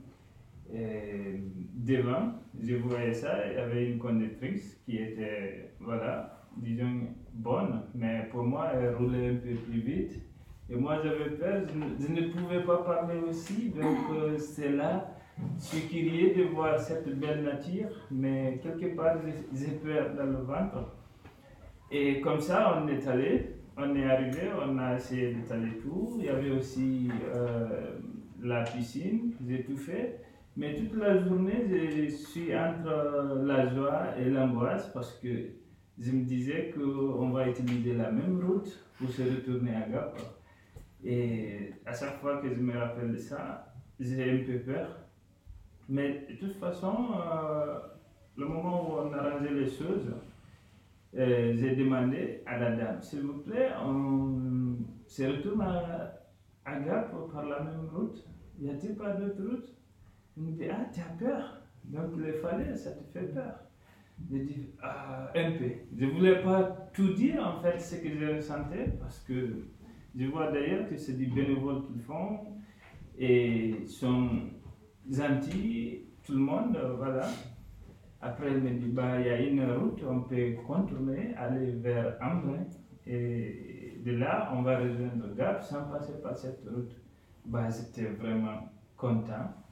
euh, 0.74 1.38
devant, 1.74 2.34
je 2.60 2.76
voyais 2.76 3.14
ça, 3.14 3.48
il 3.48 3.54
y 3.54 3.58
avait 3.58 3.92
une 3.92 4.00
conductrice 4.00 4.82
qui 4.86 4.98
était, 4.98 5.74
voilà, 5.80 6.43
disons, 6.58 7.08
bonne, 7.34 7.82
mais 7.96 8.28
pour 8.32 8.44
moi, 8.44 8.70
elle 8.74 8.96
roulait 8.96 9.30
un 9.30 9.36
peu 9.36 9.54
plus 9.56 9.80
vite. 9.82 10.22
Et 10.70 10.76
moi, 10.76 10.98
j'avais 11.04 11.32
peur, 11.32 11.64
je 12.00 12.08
ne, 12.08 12.30
pouvais 12.32 12.62
pas 12.62 12.78
parler 12.78 13.20
aussi, 13.28 13.70
donc 13.70 13.98
euh, 14.14 14.38
c'est 14.38 14.72
là, 14.72 15.14
je 15.58 15.64
suis 15.64 15.88
curieux 15.88 16.34
de 16.36 16.44
voir 16.50 16.80
cette 16.80 17.08
belle 17.20 17.44
nature, 17.44 17.90
mais 18.12 18.60
quelque 18.64 18.96
part, 18.96 19.18
j'ai- 19.54 19.72
peur 19.84 20.16
dans 20.16 20.26
le 20.26 20.38
ventre. 20.38 20.96
Et 21.92 22.22
comme 22.22 22.40
ça, 22.40 22.82
on 22.82 22.88
est 22.88 23.06
allé, 23.08 23.56
on 23.78 23.94
est 23.96 24.06
arrivé, 24.06 24.50
on 24.66 24.78
a 24.78 24.96
essayé 24.96 25.34
d'étaler 25.34 25.78
tout. 25.82 26.16
Il 26.20 26.26
y 26.26 26.30
avait 26.30 26.52
aussi 26.52 27.10
euh, 27.36 28.00
la 28.42 28.64
piscine, 28.64 29.34
j'ai 29.48 29.64
tout 29.64 29.78
fait. 29.78 30.22
Mais 30.56 30.76
toute 30.76 30.96
la 30.96 31.18
journée, 31.18 31.66
je 31.70 32.10
suis 32.16 32.56
entre 32.56 33.42
la 33.44 33.68
joie 33.74 34.04
et 34.20 34.30
l'angoisse 34.30 34.88
parce 34.94 35.14
que 35.20 35.50
je 36.00 36.12
me 36.12 36.24
disais 36.24 36.74
qu'on 36.74 37.30
va 37.30 37.50
utiliser 37.50 37.94
la 37.94 38.12
même 38.12 38.44
route 38.44 38.80
pour 38.98 39.10
se 39.10 39.22
retourner 39.22 39.76
à 39.76 39.88
Gap. 39.90 40.20
Et 41.04 41.74
à 41.86 41.94
chaque 41.94 42.20
fois 42.20 42.38
que 42.38 42.50
je 42.54 42.60
me 42.60 42.78
rappelle 42.78 43.12
de 43.12 43.18
ça, 43.18 43.74
j'ai 44.00 44.32
un 44.32 44.44
peu 44.46 44.60
peur. 44.60 44.88
Mais 45.90 46.26
de 46.30 46.36
toute 46.36 46.56
façon, 46.56 46.96
euh, 47.16 47.80
le 48.38 48.46
moment 48.48 48.90
où 48.90 49.08
on 49.08 49.14
a 49.14 49.18
arrangé 49.18 49.50
les 49.50 49.70
choses, 49.70 50.12
euh, 51.16 51.54
j'ai 51.56 51.76
demandé 51.76 52.42
à 52.46 52.58
la 52.58 52.72
dame, 52.76 53.02
s'il 53.02 53.22
vous 53.22 53.40
plaît, 53.40 53.70
on 53.86 54.78
se 55.06 55.24
retourne 55.24 55.62
à, 55.62 56.20
Gap 56.66 57.14
par 57.32 57.46
la 57.46 57.60
même 57.60 57.90
route. 57.94 58.26
Y 58.60 58.70
a-t-il 58.70 58.96
pas 58.96 59.12
d'autre 59.14 59.42
route? 59.44 59.76
Il 60.38 60.44
me 60.44 60.52
dit, 60.54 60.66
ah, 60.70 60.88
tu 60.92 61.02
as 61.02 61.14
peur. 61.20 61.62
Donc 61.84 62.18
les 62.18 62.34
falaises, 62.34 62.84
ça 62.84 62.92
te 62.92 63.04
fait 63.12 63.28
peur. 63.28 63.60
Dit, 64.18 64.70
ah, 64.82 65.32
un 65.36 65.52
peu. 65.52 65.70
Je 65.96 66.06
ne 66.06 66.12
voulais 66.12 66.42
pas 66.42 66.64
tout 66.94 67.14
dire, 67.14 67.46
en 67.46 67.62
fait, 67.62 67.80
ce 67.80 67.96
que 67.98 68.10
je 68.10 68.36
ressentais, 68.36 68.90
parce 69.00 69.20
que 69.20 69.66
je 70.16 70.26
vois 70.28 70.52
d'ailleurs 70.52 70.88
que 70.88 70.98
c'est 70.98 71.14
du 71.18 71.28
bénévole 71.28 71.84
qu'ils 71.84 72.02
font, 72.02 72.40
et 73.18 73.70
ils 73.82 73.88
sont 73.88 74.30
gentils, 75.10 76.06
tout 76.24 76.34
le 76.34 76.40
monde, 76.40 76.76
euh, 76.78 76.96
voilà. 76.96 77.28
Après, 78.22 78.48
elle 78.48 78.62
me 78.62 78.72
dit, 78.72 78.88
bah, 78.88 79.20
il 79.20 79.28
y 79.28 79.30
a 79.30 79.42
une 79.42 79.66
route, 79.72 80.02
on 80.10 80.22
peut 80.22 80.56
contourner, 80.66 81.34
aller 81.36 81.72
vers 81.72 82.18
Ambrun, 82.22 82.66
et 83.06 84.00
de 84.06 84.12
là, 84.14 84.52
on 84.56 84.62
va 84.62 84.80
rejoindre 84.80 85.36
Gap 85.36 85.64
sans 85.64 85.84
passer 85.86 86.22
par 86.22 86.36
cette 86.36 86.64
route. 86.68 86.96
Bah, 87.46 87.68
j'étais 87.70 88.10
vraiment 88.10 88.70
content. 88.96 89.63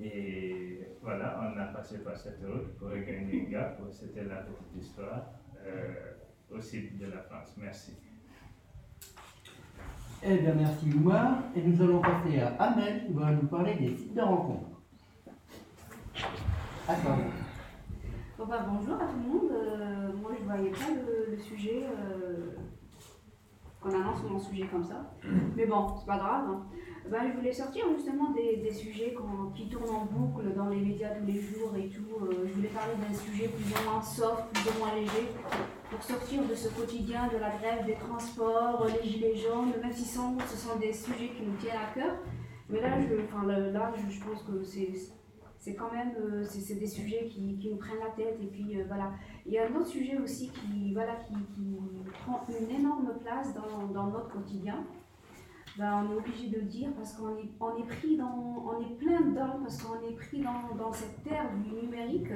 Et 0.00 0.80
voilà, 1.02 1.40
on 1.42 1.58
a 1.58 1.66
passé 1.66 1.98
par 1.98 2.16
cette 2.16 2.40
route 2.44 2.76
pour 2.78 2.88
regagner 2.90 3.46
Gap. 3.50 3.80
C'était 3.90 4.24
la 4.24 4.36
petite 4.42 4.76
histoire 4.84 5.22
euh, 5.66 6.12
au 6.54 6.60
sud 6.60 6.98
de 6.98 7.06
la 7.06 7.18
France. 7.22 7.54
Merci. 7.56 7.94
Eh 10.22 10.36
bien, 10.38 10.54
merci 10.54 10.86
Loumar. 10.90 11.38
Et 11.56 11.62
nous 11.62 11.80
allons 11.82 12.00
passer 12.00 12.40
à 12.40 12.48
Amel 12.62 13.06
qui 13.06 13.12
va 13.12 13.32
nous 13.32 13.46
parler 13.48 13.74
des 13.74 13.94
sites 13.96 14.14
de 14.14 14.20
rencontre. 14.20 14.68
Attends. 16.88 17.18
Bon 18.38 18.46
bah, 18.46 18.64
bonjour 18.68 18.94
à 18.94 19.06
tout 19.06 19.16
le 19.22 19.28
monde. 19.28 19.50
Euh, 19.52 20.12
moi 20.22 20.30
je 20.38 20.44
voyais 20.44 20.70
pas 20.70 20.94
le, 20.94 21.32
le 21.32 21.36
sujet 21.38 21.82
euh, 21.86 22.52
qu'on 23.80 23.90
annonce 23.90 24.22
mon 24.22 24.38
sujet 24.38 24.66
comme 24.68 24.84
ça. 24.84 25.12
Mais 25.56 25.66
bon, 25.66 25.88
c'est 25.98 26.06
pas 26.06 26.18
grave. 26.18 26.44
hein. 26.48 26.66
Ben, 27.10 27.30
je 27.32 27.36
voulais 27.38 27.52
sortir 27.52 27.84
justement 27.96 28.30
des, 28.32 28.56
des 28.56 28.72
sujets 28.72 29.14
qui 29.56 29.68
tournent 29.68 29.88
en 29.94 30.04
boucle 30.04 30.52
dans 30.54 30.68
les 30.68 30.76
médias 30.80 31.08
tous 31.14 31.24
les 31.24 31.40
jours 31.40 31.72
et 31.76 31.88
tout. 31.88 32.04
Euh, 32.22 32.44
je 32.46 32.52
voulais 32.52 32.68
parler 32.68 32.92
d'un 33.00 33.14
sujet 33.16 33.48
plus 33.48 33.64
ou 33.64 33.90
moins 33.90 34.02
soft, 34.02 34.44
plus 34.52 34.70
ou 34.70 34.78
moins 34.78 34.94
léger, 34.94 35.28
pour 35.90 36.02
sortir 36.02 36.42
de 36.46 36.54
ce 36.54 36.68
quotidien 36.68 37.28
de 37.28 37.38
la 37.38 37.50
grève 37.56 37.86
des 37.86 37.94
transports, 37.94 38.86
les 39.02 39.08
gilets 39.08 39.36
jaunes, 39.36 39.72
même 39.80 39.92
si 39.92 40.04
sont- 40.04 40.36
ce 40.50 40.56
sont 40.56 40.78
des 40.78 40.92
sujets 40.92 41.28
qui 41.28 41.42
nous 41.46 41.56
tiennent 41.56 41.78
à 41.80 41.94
cœur. 41.98 42.14
Mais 42.68 42.82
là, 42.82 43.00
je, 43.00 43.14
enfin, 43.24 43.46
là, 43.46 43.90
je, 43.96 44.20
pense 44.22 44.42
que 44.42 44.62
c'est 44.62 45.74
quand 45.74 45.90
même 45.90 46.12
euh, 46.20 46.44
c'est 46.44 46.74
des 46.74 46.86
sujets 46.86 47.26
qui, 47.30 47.56
qui 47.56 47.70
nous 47.70 47.76
prennent 47.78 48.00
la 48.00 48.10
tête 48.10 48.38
et 48.42 48.46
puis 48.46 48.78
euh, 48.78 48.84
voilà 48.86 49.12
il 49.44 49.52
y 49.52 49.58
a 49.58 49.66
un 49.66 49.74
autre 49.74 49.88
sujet 49.88 50.16
aussi 50.18 50.50
qui 50.50 50.92
voilà 50.94 51.16
qui, 51.26 51.34
qui 51.54 51.76
prend 52.24 52.44
une 52.48 52.70
énorme 52.70 53.12
place 53.22 53.54
dans, 53.54 53.86
dans 53.88 54.06
notre 54.06 54.28
quotidien 54.30 54.84
ben, 55.78 56.04
on 56.04 56.12
est 56.12 56.16
obligé 56.16 56.48
de 56.48 56.56
le 56.56 56.66
dire 56.66 56.90
parce 56.96 57.12
qu'on 57.12 57.36
est, 57.36 57.86
pris 57.86 58.16
dans 58.16 58.64
on 58.66 58.80
est 58.80 58.98
plein 58.98 59.20
dedans 59.20 59.60
parce 59.62 59.80
qu'on 59.80 60.06
est 60.08 60.14
pris 60.14 60.40
dans, 60.40 60.92
cette 60.92 61.22
terre 61.22 61.48
du 61.62 61.70
numérique 61.70 62.32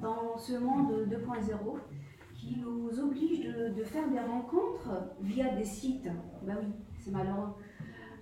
dans 0.00 0.38
ce 0.38 0.54
monde 0.54 1.06
2.0 1.10 1.78
qui 2.34 2.56
nous 2.58 2.98
oblige 2.98 3.44
de, 3.44 3.84
faire 3.84 4.08
des 4.08 4.20
rencontres 4.20 4.88
via 5.20 5.54
des 5.54 5.64
sites. 5.64 6.08
Ben 6.42 6.56
oui 6.58 6.72
c'est 6.98 7.10
malheureux. 7.10 7.54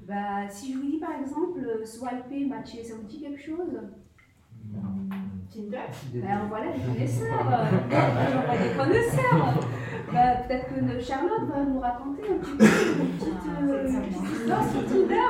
Bah, 0.08 0.48
si 0.48 0.72
je 0.72 0.78
vous 0.78 0.90
dis 0.90 0.98
par 0.98 1.12
exemple 1.20 1.60
swiper, 1.84 2.46
matcher, 2.46 2.82
ça 2.82 2.96
vous 2.96 3.06
dit 3.06 3.20
quelque 3.20 3.40
chose? 3.40 3.80
Tinder 5.50 5.78
Ben 6.14 6.40
voilà, 6.48 6.72
des 6.72 6.82
connaisseurs. 6.82 7.40
On 7.40 8.46
voit 8.46 8.58
des 8.58 8.76
connaisseurs. 8.76 9.54
Ben, 10.12 10.36
Peut-être 10.46 10.68
que 10.68 11.00
Charlotte 11.00 11.48
va 11.48 11.64
nous 11.64 11.80
raconter 11.80 12.22
un 12.22 12.38
petit 12.38 12.56
peu 12.56 12.64
une 12.64 13.08
petite, 13.18 13.34
euh, 13.62 13.88
histoire 14.34 14.70
sur 14.70 14.84
Tinder. 14.86 15.28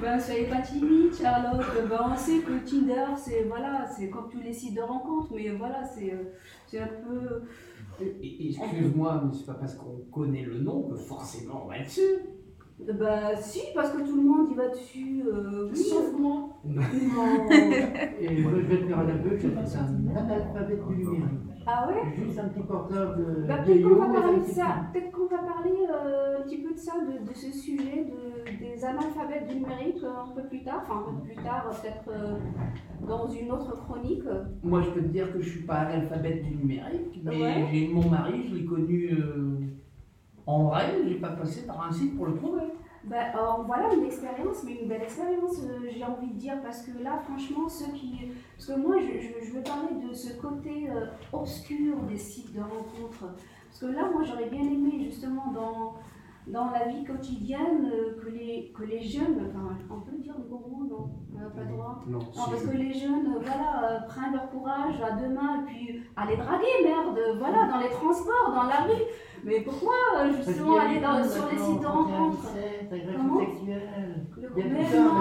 Ben, 0.00 0.18
soyez 0.18 0.46
pas 0.46 0.62
timide, 0.62 1.14
Charlotte. 1.14 1.66
Ben, 1.88 1.98
on 2.10 2.16
sait 2.16 2.38
que 2.38 2.58
Tinder, 2.64 3.04
c'est 3.16 3.44
voilà, 3.44 3.86
c'est 3.86 4.08
comme 4.08 4.30
tous 4.30 4.40
les 4.40 4.52
sites 4.52 4.74
de 4.74 4.80
rencontres, 4.80 5.32
mais 5.34 5.50
voilà, 5.50 5.84
c'est 5.84 6.12
euh, 6.12 6.32
c'est 6.66 6.80
un 6.80 6.88
peu. 6.88 7.42
Excuse-moi, 8.00 9.22
mais 9.26 9.34
c'est 9.36 9.44
pas 9.44 9.54
parce 9.60 9.74
qu'on 9.74 9.98
connaît 10.10 10.42
le 10.42 10.60
nom 10.60 10.88
que 10.88 10.96
forcément 10.96 11.64
on 11.64 11.68
va 11.68 11.78
être 11.78 11.86
dessus. 11.86 12.39
Bah 12.98 13.36
si, 13.36 13.60
parce 13.74 13.90
que 13.90 13.98
tout 14.02 14.16
le 14.16 14.22
monde 14.22 14.48
y 14.50 14.54
va 14.54 14.68
dessus. 14.68 15.22
euh, 15.26 15.68
oui. 15.70 15.76
Sauf 15.76 16.12
moi. 16.18 16.48
Non. 16.64 17.48
Et 18.20 18.40
moi, 18.42 18.52
je 18.56 18.60
vais 18.66 18.78
te 18.78 18.86
faire 18.86 18.98
un 18.98 19.08
aveu, 19.08 19.36
je 19.36 19.46
suis 19.46 19.56
un 19.76 20.16
analphabète 20.16 20.86
du 20.88 20.96
numérique. 20.96 21.24
Ah 21.66 21.86
ouais 21.88 22.10
Juste 22.16 22.38
un 22.38 22.48
petit 22.48 22.66
porteur 22.66 23.16
de. 23.16 23.46
Bah, 23.46 23.58
peut-être 23.64 23.82
qu'on 23.82 23.94
va 23.96 24.08
parler 24.08 24.38
de 24.40 24.44
ça. 24.44 24.86
Peut-être 24.92 25.10
qu'on 25.12 25.26
va 25.26 25.38
parler 25.38 25.72
euh, 25.92 26.38
un 26.38 26.42
petit 26.42 26.58
peu 26.58 26.72
de 26.72 26.78
ça, 26.78 26.92
de, 27.00 27.28
de 27.28 27.34
ce 27.34 27.52
sujet 27.52 28.06
de, 28.06 28.58
des 28.58 28.84
analphabètes 28.84 29.46
du 29.48 29.56
numérique 29.56 30.02
euh, 30.02 30.08
un 30.24 30.34
peu 30.34 30.48
plus 30.48 30.62
tard. 30.64 30.82
Enfin, 30.88 31.04
un 31.10 31.12
peu 31.20 31.26
plus 31.26 31.36
tard, 31.36 31.66
euh, 31.70 31.74
peut-être 31.82 32.08
euh, 32.08 33.06
dans 33.06 33.28
une 33.28 33.52
autre 33.52 33.74
chronique. 33.84 34.24
Moi, 34.62 34.80
je 34.82 34.90
peux 34.90 35.02
te 35.02 35.08
dire 35.08 35.32
que 35.32 35.40
je 35.40 35.48
suis 35.50 35.62
pas 35.66 35.74
analphabète 35.80 36.42
du 36.42 36.56
numérique, 36.56 37.20
mais 37.24 37.40
Ouais. 37.40 37.66
j'ai 37.72 37.88
mon 37.88 38.08
mari, 38.08 38.46
je 38.48 38.54
l'ai 38.56 38.64
connu 38.64 39.10
euh, 39.12 39.58
en 40.50 40.64
vrai, 40.64 40.96
j'ai 41.06 41.14
pas 41.14 41.30
passé 41.30 41.66
par 41.66 41.86
un 41.86 41.92
site 41.92 42.16
pour 42.16 42.26
le 42.26 42.34
trouver. 42.34 42.62
Bah, 43.04 43.16
euh, 43.34 43.62
voilà 43.66 43.94
une 43.94 44.04
expérience, 44.04 44.62
mais 44.64 44.72
une 44.82 44.88
belle 44.88 45.02
expérience, 45.02 45.58
euh, 45.62 45.88
j'ai 45.90 46.04
envie 46.04 46.28
de 46.28 46.38
dire, 46.38 46.60
parce 46.62 46.82
que 46.82 47.02
là, 47.02 47.18
franchement, 47.24 47.68
ceux 47.68 47.92
qui. 47.92 48.32
Parce 48.56 48.66
que 48.68 48.78
moi, 48.78 48.96
je, 48.98 49.20
je, 49.20 49.46
je 49.46 49.52
veux 49.52 49.62
parler 49.62 50.06
de 50.06 50.12
ce 50.12 50.34
côté 50.34 50.90
euh, 50.90 51.06
obscur 51.32 51.96
des 52.02 52.18
sites 52.18 52.52
de 52.52 52.60
rencontres. 52.60 53.26
Parce 53.68 53.80
que 53.80 53.86
là, 53.86 54.10
moi, 54.12 54.22
j'aurais 54.24 54.50
bien 54.50 54.62
aimé, 54.62 55.00
justement, 55.04 55.52
dans, 55.52 55.94
dans 56.50 56.70
la 56.70 56.88
vie 56.88 57.04
quotidienne, 57.04 57.90
euh, 57.92 58.20
que, 58.20 58.28
les, 58.28 58.72
que 58.76 58.82
les 58.82 59.02
jeunes. 59.02 59.50
Enfin, 59.50 59.76
on 59.90 60.00
peut 60.00 60.16
dire 60.18 60.34
le 60.36 60.44
gros 60.44 60.68
mot, 60.68 60.84
non 60.84 61.10
On 61.34 61.38
n'a 61.38 61.50
pas 61.50 61.62
le 61.62 61.72
droit 61.72 62.02
Non, 62.06 62.18
Non, 62.18 62.24
parce 62.34 62.62
que 62.62 62.76
les 62.76 62.92
jeunes, 62.92 63.34
euh, 63.36 63.40
voilà, 63.40 63.84
euh, 63.84 64.00
prennent 64.08 64.32
leur 64.32 64.50
courage 64.50 65.00
à 65.00 65.12
deux 65.12 65.28
mains 65.28 65.60
et 65.60 65.66
puis 65.66 66.02
aller 66.16 66.36
draguer, 66.36 66.84
merde, 66.84 67.18
voilà, 67.38 67.68
dans 67.70 67.78
les 67.78 67.90
transports, 67.90 68.52
dans 68.54 68.64
la 68.64 68.82
rue. 68.82 69.02
Mais 69.44 69.60
pourquoi, 69.60 69.94
justement, 70.36 70.78
aller 70.78 71.00
dans, 71.00 71.24
sur 71.24 71.46
les 71.50 71.58
sites 71.58 71.80
de 71.80 71.86
rencontres 71.86 72.48
Comment 73.16 73.40
mais 74.56 74.66
non, 74.66 75.14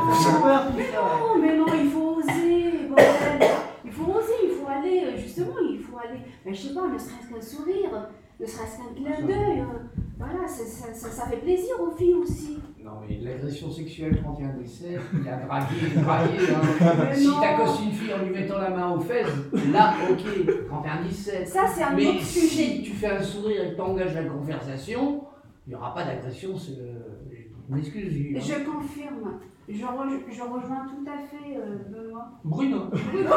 mais 0.75 0.91
non, 0.91 1.41
mais 1.41 1.57
non, 1.57 1.65
il 1.73 1.89
faut 1.89 2.15
oser, 2.17 2.87
bordel. 2.89 3.47
Il 3.85 3.91
faut 3.91 4.11
oser, 4.11 4.33
il 4.43 4.49
faut 4.51 4.67
aller, 4.67 5.17
justement, 5.17 5.53
il 5.61 5.79
faut 5.79 5.97
aller, 5.97 6.19
mais 6.45 6.53
je 6.53 6.67
sais 6.67 6.73
pas, 6.73 6.87
ne 6.87 6.97
serait-ce 6.97 7.33
qu'un 7.33 7.41
sourire, 7.41 8.09
ne 8.39 8.45
serait-ce 8.45 8.77
qu'un 8.77 8.93
clin 8.93 9.25
d'œil, 9.25 9.63
voilà, 10.19 10.47
ça, 10.47 10.93
ça, 10.93 11.09
ça 11.09 11.25
fait 11.27 11.37
plaisir 11.37 11.75
aux 11.81 11.91
filles 11.95 12.13
aussi. 12.15 12.59
Non, 12.83 12.91
mais 13.07 13.17
l'agression 13.21 13.71
sexuelle 13.71 14.17
31 14.21 14.49
décès, 14.59 14.97
il 15.13 15.27
a 15.29 15.37
dragué, 15.37 15.75
dragué. 15.95 16.37
Hein. 16.53 17.07
Si 17.15 17.29
t'accostes 17.39 17.83
une 17.85 17.91
fille 17.91 18.13
en 18.13 18.23
lui 18.25 18.31
mettant 18.31 18.57
la 18.59 18.69
main 18.71 18.91
aux 18.95 18.99
fesses, 18.99 19.27
là, 19.71 19.93
ok, 20.09 20.65
31 20.67 21.01
17. 21.03 21.47
Ça, 21.47 21.61
c'est 21.67 21.83
un 21.83 21.93
Mais 21.95 22.07
autre 22.07 22.21
si 22.21 22.39
sujet. 22.47 22.81
tu 22.83 22.91
fais 22.91 23.07
un 23.07 23.21
sourire 23.21 23.63
et 23.63 23.69
que 23.71 23.77
t'engages 23.77 24.13
la 24.15 24.23
conversation, 24.25 25.23
il 25.65 25.69
n'y 25.69 25.75
aura 25.75 25.93
pas 25.93 26.03
d'agression. 26.03 26.49
euh, 26.51 26.99
hein. 27.71 27.77
Je 27.81 28.65
confirme, 28.65 29.39
je, 29.67 29.83
re- 29.83 30.19
je 30.31 30.41
rejoins 30.41 30.85
tout 30.87 31.05
à 31.07 31.17
fait 31.19 31.57
euh, 31.57 31.77
Benoît. 31.89 32.27
Bruno. 32.43 32.79
Bruno. 32.89 33.31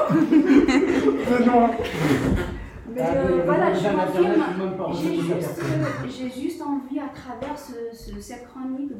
Mais 2.94 3.00
Ah, 3.00 3.14
euh, 3.14 3.36
mais 3.36 3.42
voilà, 3.44 3.72
je 3.74 3.88
m'affirme. 3.88 4.42
J'ai 6.08 6.30
juste, 6.42 6.62
envie, 6.62 6.98
à 6.98 7.08
travers 7.08 7.58
ce- 7.58 7.94
ce- 7.96 8.20
cette 8.20 8.46
chronique, 8.48 8.92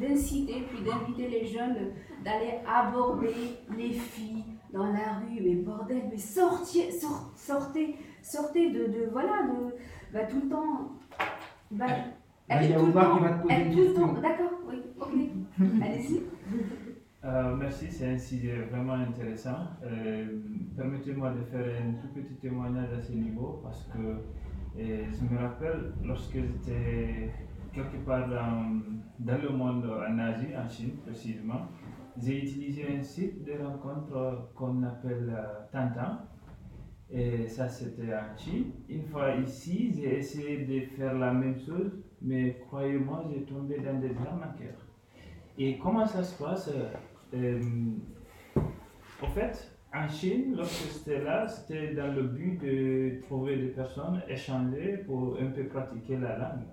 d'inciter 0.00 0.62
puis 0.68 0.84
d'inviter 0.84 1.28
les 1.28 1.46
jeunes 1.46 1.92
d'aller 2.24 2.54
aborder 2.66 3.34
les 3.76 3.90
filles 3.92 4.44
dans 4.72 4.86
la 4.86 5.18
rue. 5.20 5.40
Mais 5.42 5.54
bordel, 5.56 6.02
mais 6.10 6.16
sortez, 6.18 6.90
sort- 6.90 7.32
sortez, 7.36 7.96
sortez 8.22 8.70
de, 8.70 8.86
de 8.86 9.08
voilà, 9.10 9.42
de 9.42 9.74
bah, 10.12 10.24
tout 10.30 10.40
le 10.44 10.48
temps. 10.48 10.92
Bah, 11.70 11.86
Ah, 12.48 12.62
il 12.62 12.70
y 12.70 12.74
a 12.74 12.78
tout 12.78 12.86
le 12.86 12.92
temps- 12.92 13.16
une 13.50 13.72
tout 13.72 13.78
le 13.80 13.94
temps- 13.94 14.12
D'accord, 14.20 14.52
oui, 14.68 14.82
ok. 15.00 15.08
Allez-y. 15.82 16.22
Euh, 17.24 17.54
merci, 17.54 17.86
c'est 17.92 18.08
un 18.08 18.18
sujet 18.18 18.62
vraiment 18.70 18.94
intéressant. 18.94 19.68
Euh, 19.84 20.40
Permettez-moi 20.76 21.30
de 21.30 21.42
faire 21.44 21.64
un 21.80 21.92
tout 22.00 22.08
petit 22.12 22.34
témoignage 22.40 22.92
à 22.98 23.00
ce 23.00 23.12
niveau 23.12 23.60
parce 23.62 23.84
que 23.92 23.98
euh, 23.98 25.04
je 25.12 25.32
me 25.32 25.38
rappelle 25.40 25.92
lorsque 26.04 26.34
j'étais 26.34 27.30
quelque 27.72 27.98
part 28.04 28.28
dans, 28.28 28.80
dans 29.20 29.40
le 29.40 29.50
monde 29.50 29.84
en 29.86 30.18
Asie, 30.18 30.48
en 30.56 30.68
Chine 30.68 30.96
précisément, 31.04 31.68
j'ai 32.20 32.38
utilisé 32.42 32.86
un 32.92 33.02
site 33.02 33.44
de 33.44 33.52
rencontre 33.62 34.50
qu'on 34.56 34.82
appelle 34.82 35.32
Tantan. 35.70 36.18
Et 37.08 37.46
ça, 37.46 37.68
c'était 37.68 38.12
en 38.14 38.36
Chine. 38.36 38.72
Une 38.88 39.04
fois 39.04 39.36
ici, 39.36 39.92
j'ai 39.94 40.18
essayé 40.18 40.64
de 40.64 40.86
faire 40.96 41.14
la 41.14 41.32
même 41.32 41.58
chose, 41.60 41.92
mais 42.20 42.58
croyez-moi, 42.66 43.24
j'ai 43.32 43.42
tombé 43.44 43.78
dans 43.78 44.00
des 44.00 44.16
arnaqueurs. 44.16 44.80
Et 45.58 45.78
comment 45.78 46.06
ça 46.06 46.22
se 46.24 46.42
passe? 46.42 46.70
En 49.22 49.26
fait, 49.28 49.72
en 49.94 50.08
Chine, 50.08 50.54
lorsque 50.56 50.92
j'étais 50.92 51.22
là, 51.22 51.46
c'était 51.46 51.94
dans 51.94 52.12
le 52.12 52.22
but 52.24 52.58
de 52.58 53.20
trouver 53.22 53.56
des 53.56 53.68
personnes, 53.68 54.22
échanger 54.28 54.98
pour 55.06 55.36
un 55.40 55.46
peu 55.46 55.64
pratiquer 55.66 56.16
la 56.16 56.36
langue. 56.38 56.66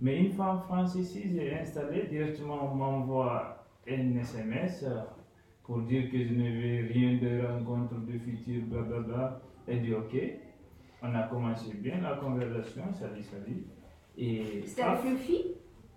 Mais 0.00 0.18
une 0.20 0.32
fois 0.32 0.54
en 0.54 0.58
France 0.60 0.94
ici, 0.94 1.24
j'ai 1.34 1.54
installé 1.58 2.04
directement, 2.06 2.72
on 2.72 2.74
m'envoie 2.76 3.64
un 3.88 4.16
SMS 4.16 4.84
euh, 4.84 5.00
pour 5.64 5.82
dire 5.82 6.10
que 6.10 6.18
je 6.24 6.32
ne 6.34 6.44
veux 6.82 6.92
rien 6.92 7.18
de 7.18 7.46
rencontre 7.46 7.94
de 8.06 8.18
futur, 8.18 8.62
blablabla. 8.66 9.40
Et 9.66 9.78
dit 9.80 9.92
ok. 9.94 10.16
On 11.02 11.14
a 11.14 11.24
commencé 11.24 11.74
bien 11.74 12.00
la 12.00 12.16
conversation, 12.16 12.82
salut, 12.92 13.22
salut. 13.22 13.66
C'était 14.66 14.82
avec 14.82 15.04
une 15.04 15.18
fille? 15.18 15.54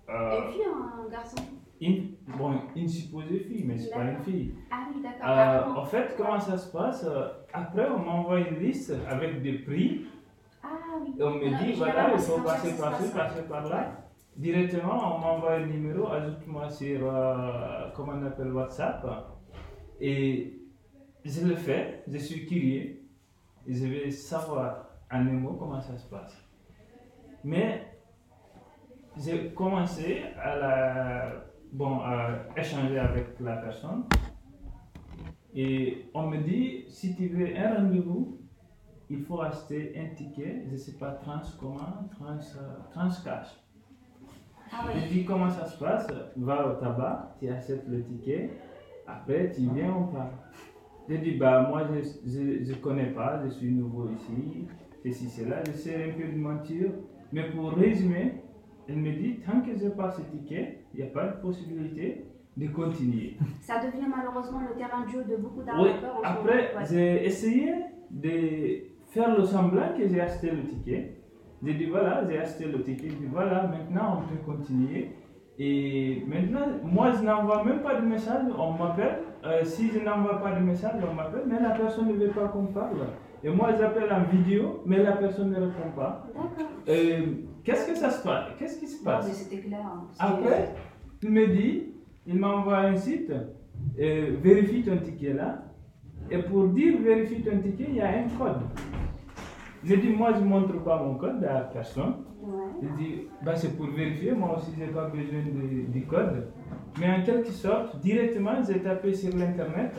Euh, 0.09 0.45
Une 0.45 0.51
fille 0.51 0.61
ou 0.67 1.05
un 1.05 1.09
garçon? 1.09 1.37
Une, 1.81 2.11
bon, 2.37 2.61
une 2.75 2.87
supposée 2.87 3.39
fille, 3.39 3.63
mais 3.65 3.77
c'est 3.77 3.89
pas 3.89 4.03
une 4.03 4.19
fille. 4.19 4.53
Ah 4.69 4.87
oui, 4.87 5.01
d'accord. 5.01 5.75
Euh, 5.77 5.81
en 5.81 5.85
fait, 5.85 6.15
comment 6.15 6.39
ça 6.39 6.57
se 6.57 6.71
passe 6.71 7.03
euh, 7.03 7.27
Après, 7.51 7.89
on 7.89 7.97
m'envoie 7.99 8.39
une 8.39 8.59
liste 8.59 8.93
avec 9.09 9.41
des 9.41 9.53
prix. 9.59 10.05
Ah 10.63 10.67
oui. 11.01 11.15
Et 11.19 11.23
on 11.23 11.31
me 11.31 11.65
dit, 11.65 11.73
voilà, 11.73 12.13
il 12.13 12.19
faut 12.19 12.39
passer 12.41 12.77
par 12.79 12.97
ci, 13.01 13.09
passe. 13.09 13.13
passer 13.13 13.47
par 13.47 13.67
là. 13.67 13.97
Directement, 14.37 15.15
on 15.15 15.19
m'envoie 15.19 15.55
un 15.55 15.65
numéro, 15.65 16.07
ajoute-moi 16.07 16.69
sur, 16.69 16.99
euh, 17.03 17.89
comment 17.95 18.13
on 18.15 18.25
appelle, 18.27 18.51
WhatsApp. 18.51 19.05
Et 19.99 20.61
je 21.25 21.47
le 21.47 21.55
fais, 21.55 22.03
je 22.07 22.17
suis 22.17 22.45
curieux. 22.45 23.01
Et 23.67 23.73
je 23.73 23.85
vais 23.87 24.11
savoir 24.11 24.87
en 25.11 25.17
un 25.17 25.33
mot 25.33 25.53
comment 25.53 25.81
ça 25.81 25.97
se 25.97 26.07
passe. 26.07 26.37
Mais 27.43 27.87
j'ai 29.17 29.51
commencé 29.53 30.21
à, 30.41 30.55
la, 30.55 31.50
bon, 31.71 31.99
à 31.99 32.39
échanger 32.57 32.99
avec 32.99 33.39
la 33.39 33.57
personne. 33.57 34.03
Et 35.53 36.05
on 36.13 36.27
me 36.27 36.37
dit, 36.37 36.85
si 36.87 37.15
tu 37.15 37.27
veux 37.27 37.47
un 37.57 37.75
rendez-vous, 37.75 38.37
il 39.09 39.19
faut 39.23 39.41
acheter 39.41 39.93
un 39.97 40.15
ticket, 40.15 40.63
je 40.67 40.71
ne 40.71 40.77
sais 40.77 40.93
pas, 40.97 41.11
trans 41.11 41.41
comment, 41.59 42.07
trans, 42.11 42.37
euh, 42.57 42.77
trans 42.91 43.09
cash. 43.23 43.47
Ah 44.71 44.85
Je 44.95 44.99
oui. 44.99 45.09
dis 45.11 45.25
comment 45.25 45.49
ça 45.49 45.65
se 45.65 45.77
passe, 45.77 46.07
va 46.37 46.67
au 46.67 46.79
tabac, 46.79 47.35
tu 47.39 47.49
achètes 47.49 47.85
le 47.89 48.01
ticket, 48.05 48.51
après 49.05 49.51
tu 49.51 49.63
viens, 49.73 49.93
on 49.93 50.07
parle. 50.13 50.31
Je 51.09 51.15
dis, 51.17 51.31
bah 51.31 51.67
moi 51.67 51.83
je 52.25 52.39
ne 52.69 52.75
connais 52.75 53.07
pas, 53.11 53.41
je 53.43 53.49
suis 53.49 53.69
nouveau 53.73 54.09
ici, 54.11 54.65
ceci, 55.03 55.29
cela, 55.29 55.61
j'essaie 55.65 56.09
un 56.09 56.13
peu 56.13 56.31
de 56.31 56.37
mentir, 56.37 56.91
mais 57.33 57.49
pour 57.49 57.71
résumer, 57.71 58.43
elle 58.87 58.95
me 58.97 59.11
dit, 59.11 59.41
tant 59.45 59.59
que 59.59 59.75
je 59.77 59.83
n'ai 59.83 59.89
pas 59.89 60.09
ce 60.09 60.21
ticket, 60.21 60.80
il 60.93 61.01
n'y 61.01 61.07
a 61.09 61.11
pas 61.11 61.27
de 61.27 61.41
possibilité 61.41 62.25
de 62.57 62.67
continuer. 62.67 63.37
Ça 63.61 63.75
devient 63.79 64.07
malheureusement 64.13 64.61
le 64.69 64.75
terrain 64.77 65.05
de 65.05 65.09
jeu 65.09 65.23
de 65.23 65.35
beaucoup 65.37 65.59
Oui, 65.59 65.65
d'arnaqueurs 65.65 66.19
ce 66.21 66.27
après. 66.27 66.75
Ouais. 66.75 66.85
j'ai 66.89 67.25
essayé 67.25 67.73
de 68.09 68.31
faire 69.11 69.37
le 69.37 69.43
semblant 69.43 69.93
que 69.97 70.07
j'ai 70.07 70.19
acheté 70.19 70.51
le 70.51 70.63
ticket. 70.63 71.17
J'ai 71.63 71.73
dit 71.75 71.85
voilà, 71.85 72.27
j'ai 72.27 72.39
acheté 72.39 72.65
le 72.65 72.81
ticket, 72.81 73.07
puis 73.07 73.27
voilà, 73.31 73.67
maintenant 73.67 74.19
on 74.19 74.27
peut 74.29 74.41
continuer. 74.45 75.11
Et 75.59 76.23
maintenant, 76.27 76.65
moi 76.83 77.11
je 77.11 77.23
n'envoie 77.23 77.63
même 77.63 77.81
pas 77.81 77.95
de 78.01 78.05
message, 78.05 78.45
on 78.57 78.71
m'appelle. 78.73 79.19
Euh, 79.45 79.63
si 79.63 79.89
je 79.89 79.99
n'envoie 79.99 80.39
pas 80.41 80.53
de 80.55 80.63
message, 80.63 81.01
on 81.09 81.13
m'appelle, 81.13 81.43
mais 81.47 81.59
la 81.59 81.71
personne 81.71 82.07
ne 82.07 82.13
veut 82.13 82.29
pas 82.31 82.47
qu'on 82.47 82.65
parle. 82.67 82.97
Et 83.43 83.49
moi 83.49 83.69
j'appelle 83.77 84.11
en 84.11 84.23
vidéo, 84.23 84.81
mais 84.85 85.03
la 85.03 85.13
personne 85.13 85.51
ne 85.51 85.55
répond 85.55 85.91
pas. 85.95 86.25
D'accord. 86.33 86.69
Euh, 86.89 87.21
Qu'est-ce 87.63 87.87
que 87.87 87.95
ça 87.95 88.09
se 88.09 88.23
passe? 88.23 88.45
Qu'est-ce 88.57 88.79
qui 88.79 88.87
se 88.87 89.03
passe? 89.03 89.27
mais 89.27 89.33
c'était 89.33 89.61
clair. 89.61 89.85
hein. 89.85 90.07
Après, 90.19 90.73
il 91.21 91.29
me 91.31 91.47
dit, 91.47 91.93
il 92.25 92.39
m'envoie 92.39 92.77
un 92.79 92.95
site, 92.95 93.31
euh, 93.99 94.35
vérifie 94.41 94.83
ton 94.83 94.97
ticket 94.97 95.33
là. 95.33 95.63
Et 96.29 96.37
pour 96.39 96.67
dire 96.69 96.99
vérifie 97.01 97.41
ton 97.41 97.57
ticket, 97.59 97.85
il 97.89 97.95
y 97.95 98.01
a 98.01 98.09
un 98.09 98.27
code. 98.37 98.61
J'ai 99.83 99.97
dit, 99.97 100.09
moi 100.09 100.31
je 100.33 100.39
ne 100.39 100.45
montre 100.45 100.81
pas 100.83 101.01
mon 101.03 101.15
code 101.15 101.43
à 101.43 101.61
personne. 101.61 102.15
Ouais. 102.41 102.57
Il 102.83 102.93
dit, 102.95 103.21
bah, 103.43 103.55
c'est 103.55 103.75
pour 103.77 103.87
vérifier, 103.87 104.31
moi 104.31 104.57
aussi 104.57 104.71
je 104.75 104.83
n'ai 104.85 104.91
pas 104.91 105.07
besoin 105.09 105.39
de- 105.41 105.91
du 105.91 106.05
code. 106.05 106.47
Mais 106.99 107.09
en 107.11 107.23
quelque 107.23 107.51
sorte, 107.51 107.99
directement, 107.99 108.55
j'ai 108.67 108.79
tapé 108.79 109.13
sur 109.13 109.35
l'internet, 109.35 109.93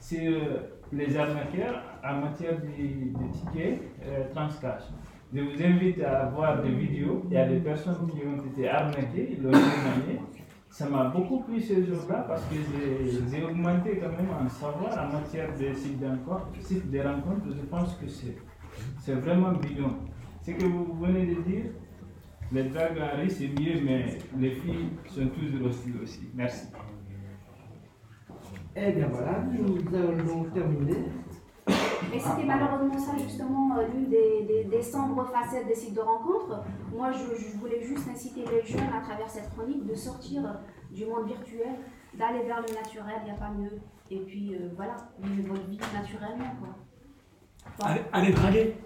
sur 0.00 0.42
les 0.92 1.16
arnaqueurs 1.16 1.80
en 2.04 2.20
matière 2.20 2.56
de, 2.60 2.66
de 2.66 3.32
tickets 3.32 3.80
euh, 4.04 4.24
transcash. 4.34 4.82
Je 5.34 5.40
vous 5.40 5.62
invite 5.62 6.02
à 6.02 6.26
voir 6.26 6.62
des 6.62 6.70
vidéos. 6.70 7.22
Il 7.30 7.32
y 7.32 7.38
a 7.38 7.48
des 7.48 7.60
personnes 7.60 8.06
qui 8.10 8.18
ont 8.26 8.44
été 8.44 8.68
arnaquées, 8.68 9.30
ils 9.32 9.42
l'ont. 9.42 9.52
Ça 10.68 10.88
m'a 10.88 11.04
beaucoup 11.08 11.40
plu 11.40 11.60
ce 11.60 11.82
jour-là 11.84 12.24
parce 12.28 12.44
que 12.46 12.54
j'ai 13.30 13.42
augmenté 13.42 13.98
quand 13.98 14.08
même 14.08 14.30
en 14.30 14.48
savoir 14.48 14.92
en 14.92 15.12
matière 15.12 15.48
de 15.54 15.72
sites 15.74 16.00
de 16.00 16.06
rencontres. 17.00 17.46
Je 17.50 17.64
pense 17.66 17.94
que 17.96 18.06
c'est 18.08 19.14
vraiment 19.14 19.52
bidon. 19.52 19.90
Ce 20.42 20.50
que 20.50 20.64
vous 20.64 20.94
venez 21.00 21.26
de 21.26 21.40
dire, 21.42 21.64
les 22.52 22.64
dragues 22.64 22.98
en 22.98 23.20
riz, 23.20 23.30
c'est 23.30 23.48
mieux, 23.48 23.80
mais 23.84 24.18
les 24.38 24.50
filles 24.50 24.90
sont 25.06 25.28
toujours 25.28 25.66
hostiles 25.68 25.96
aussi. 26.02 26.28
Merci. 26.34 26.68
Eh 28.74 28.92
bien 28.92 29.08
voilà, 29.08 29.44
nous 29.50 29.76
allons 29.94 30.44
terminer. 30.44 31.04
Et 32.14 32.18
c'était 32.20 32.44
malheureusement 32.44 32.98
ça 32.98 33.12
justement 33.18 33.76
euh, 33.76 33.86
l'une 33.88 34.08
des, 34.08 34.42
des, 34.42 34.64
des 34.64 34.82
sombres 34.82 35.24
facettes 35.32 35.66
des 35.66 35.74
sites 35.74 35.94
de 35.94 36.00
rencontres. 36.00 36.60
Moi 36.94 37.10
je, 37.12 37.34
je 37.34 37.56
voulais 37.58 37.82
juste 37.82 38.08
inciter 38.10 38.44
les 38.50 38.62
jeunes 38.64 38.92
à 38.94 39.00
travers 39.00 39.28
cette 39.28 39.50
chronique 39.54 39.86
de 39.86 39.94
sortir 39.94 40.42
du 40.90 41.06
monde 41.06 41.26
virtuel, 41.26 41.74
d'aller 42.14 42.42
vers 42.44 42.60
le 42.60 42.74
naturel, 42.74 43.16
il 43.22 43.24
n'y 43.24 43.30
a 43.30 43.34
pas 43.34 43.50
mieux. 43.50 43.80
Et 44.10 44.18
puis 44.18 44.54
euh, 44.54 44.70
voilà, 44.76 44.96
vivez 45.20 45.48
votre 45.48 45.66
vie 45.68 45.80
naturellement 45.94 46.54
quoi. 46.60 46.68
Bon. 47.78 47.84
Allez, 47.86 48.02
allez 48.12 48.32
draguer. 48.32 48.76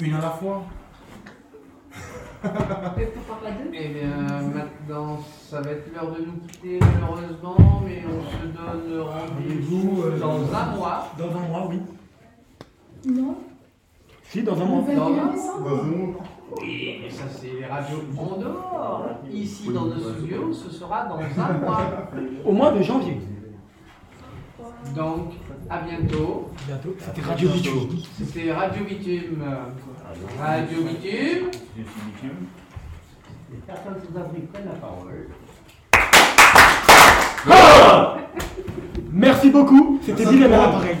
Une 0.00 0.14
à 0.14 0.20
la 0.20 0.30
fois. 0.30 0.62
Mais 2.96 3.06
pourquoi 3.06 3.36
pas 3.40 3.50
deux? 3.52 3.70
Eh 3.72 3.88
bien, 3.88 4.40
maintenant, 4.54 5.18
ça 5.48 5.60
va 5.60 5.70
être 5.70 5.92
l'heure 5.94 6.10
de 6.12 6.24
nous 6.24 6.46
quitter, 6.48 6.78
malheureusement, 6.80 7.82
mais 7.84 8.02
on 8.06 8.22
se 8.30 8.46
donne 8.46 9.00
rendez-vous 9.00 10.02
euh, 10.02 10.18
dans 10.18 10.54
un 10.54 10.76
mois. 10.76 11.08
Dans 11.18 11.30
un 11.36 11.48
mois, 11.48 11.68
oui. 11.70 11.80
Non. 13.06 13.36
Si, 14.24 14.42
dans 14.42 14.60
un 14.60 14.64
mois. 14.64 14.82
Dans 14.94 15.06
un 15.06 15.32
décembre. 15.32 16.22
Oui, 16.60 16.98
mais 17.02 17.10
ça, 17.10 17.24
c'est 17.28 17.64
Radio 17.66 17.98
en 18.18 18.36
dehors. 18.38 19.08
Ici, 19.32 19.72
dans 19.72 19.86
nos 19.86 19.98
studios, 19.98 20.52
ce 20.52 20.70
sera 20.70 21.06
dans 21.06 21.18
un 21.18 21.52
mois. 21.58 22.10
Au 22.44 22.52
mois 22.52 22.72
de 22.72 22.82
janvier. 22.82 23.20
Donc, 24.96 25.32
à 25.70 25.80
bientôt. 25.80 26.50
Bientôt. 26.66 26.94
C'était 26.98 27.22
Radio 27.22 27.48
Bitume. 27.50 27.88
C'était 28.18 28.52
Radio 28.52 28.84
Bitume. 28.84 29.44
Radio 30.40 30.82
Bitume. 30.82 31.50
Je. 31.76 31.82
Les 33.50 33.58
personnes 33.66 34.00
sans 34.02 34.20
abri 34.20 34.40
prennent 34.52 34.66
la 34.66 34.78
parole. 34.78 35.28
Merci 39.12 39.50
beaucoup. 39.50 40.00
C'était 40.04 40.24
Dylan 40.26 40.52
à 40.52 40.56
l'appareil. 40.56 40.96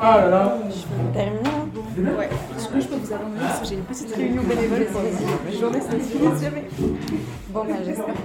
Ah 0.00 0.18
là 0.20 0.28
là. 0.28 0.58
Terminé 1.12 1.40
Ouais. 1.98 2.28
Du 2.28 2.64
coup, 2.66 2.80
je 2.80 2.86
peux 2.86 2.96
vous 2.96 3.12
abandonner 3.12 3.40
parce 3.40 3.60
que 3.60 3.66
j'ai 3.66 3.74
une 3.76 3.84
petite 3.84 4.14
réunion 4.14 4.42
bénévole 4.42 4.84
pour 4.92 5.00
la 5.02 5.58
journée, 5.58 5.80
ça 5.80 5.94
ne 5.94 6.00
se 6.00 6.08
finit 6.08 6.42
jamais. 6.42 6.64
Bon, 7.48 7.64
bah, 7.64 7.74
j'espère 7.84 8.06
que. 8.06 8.20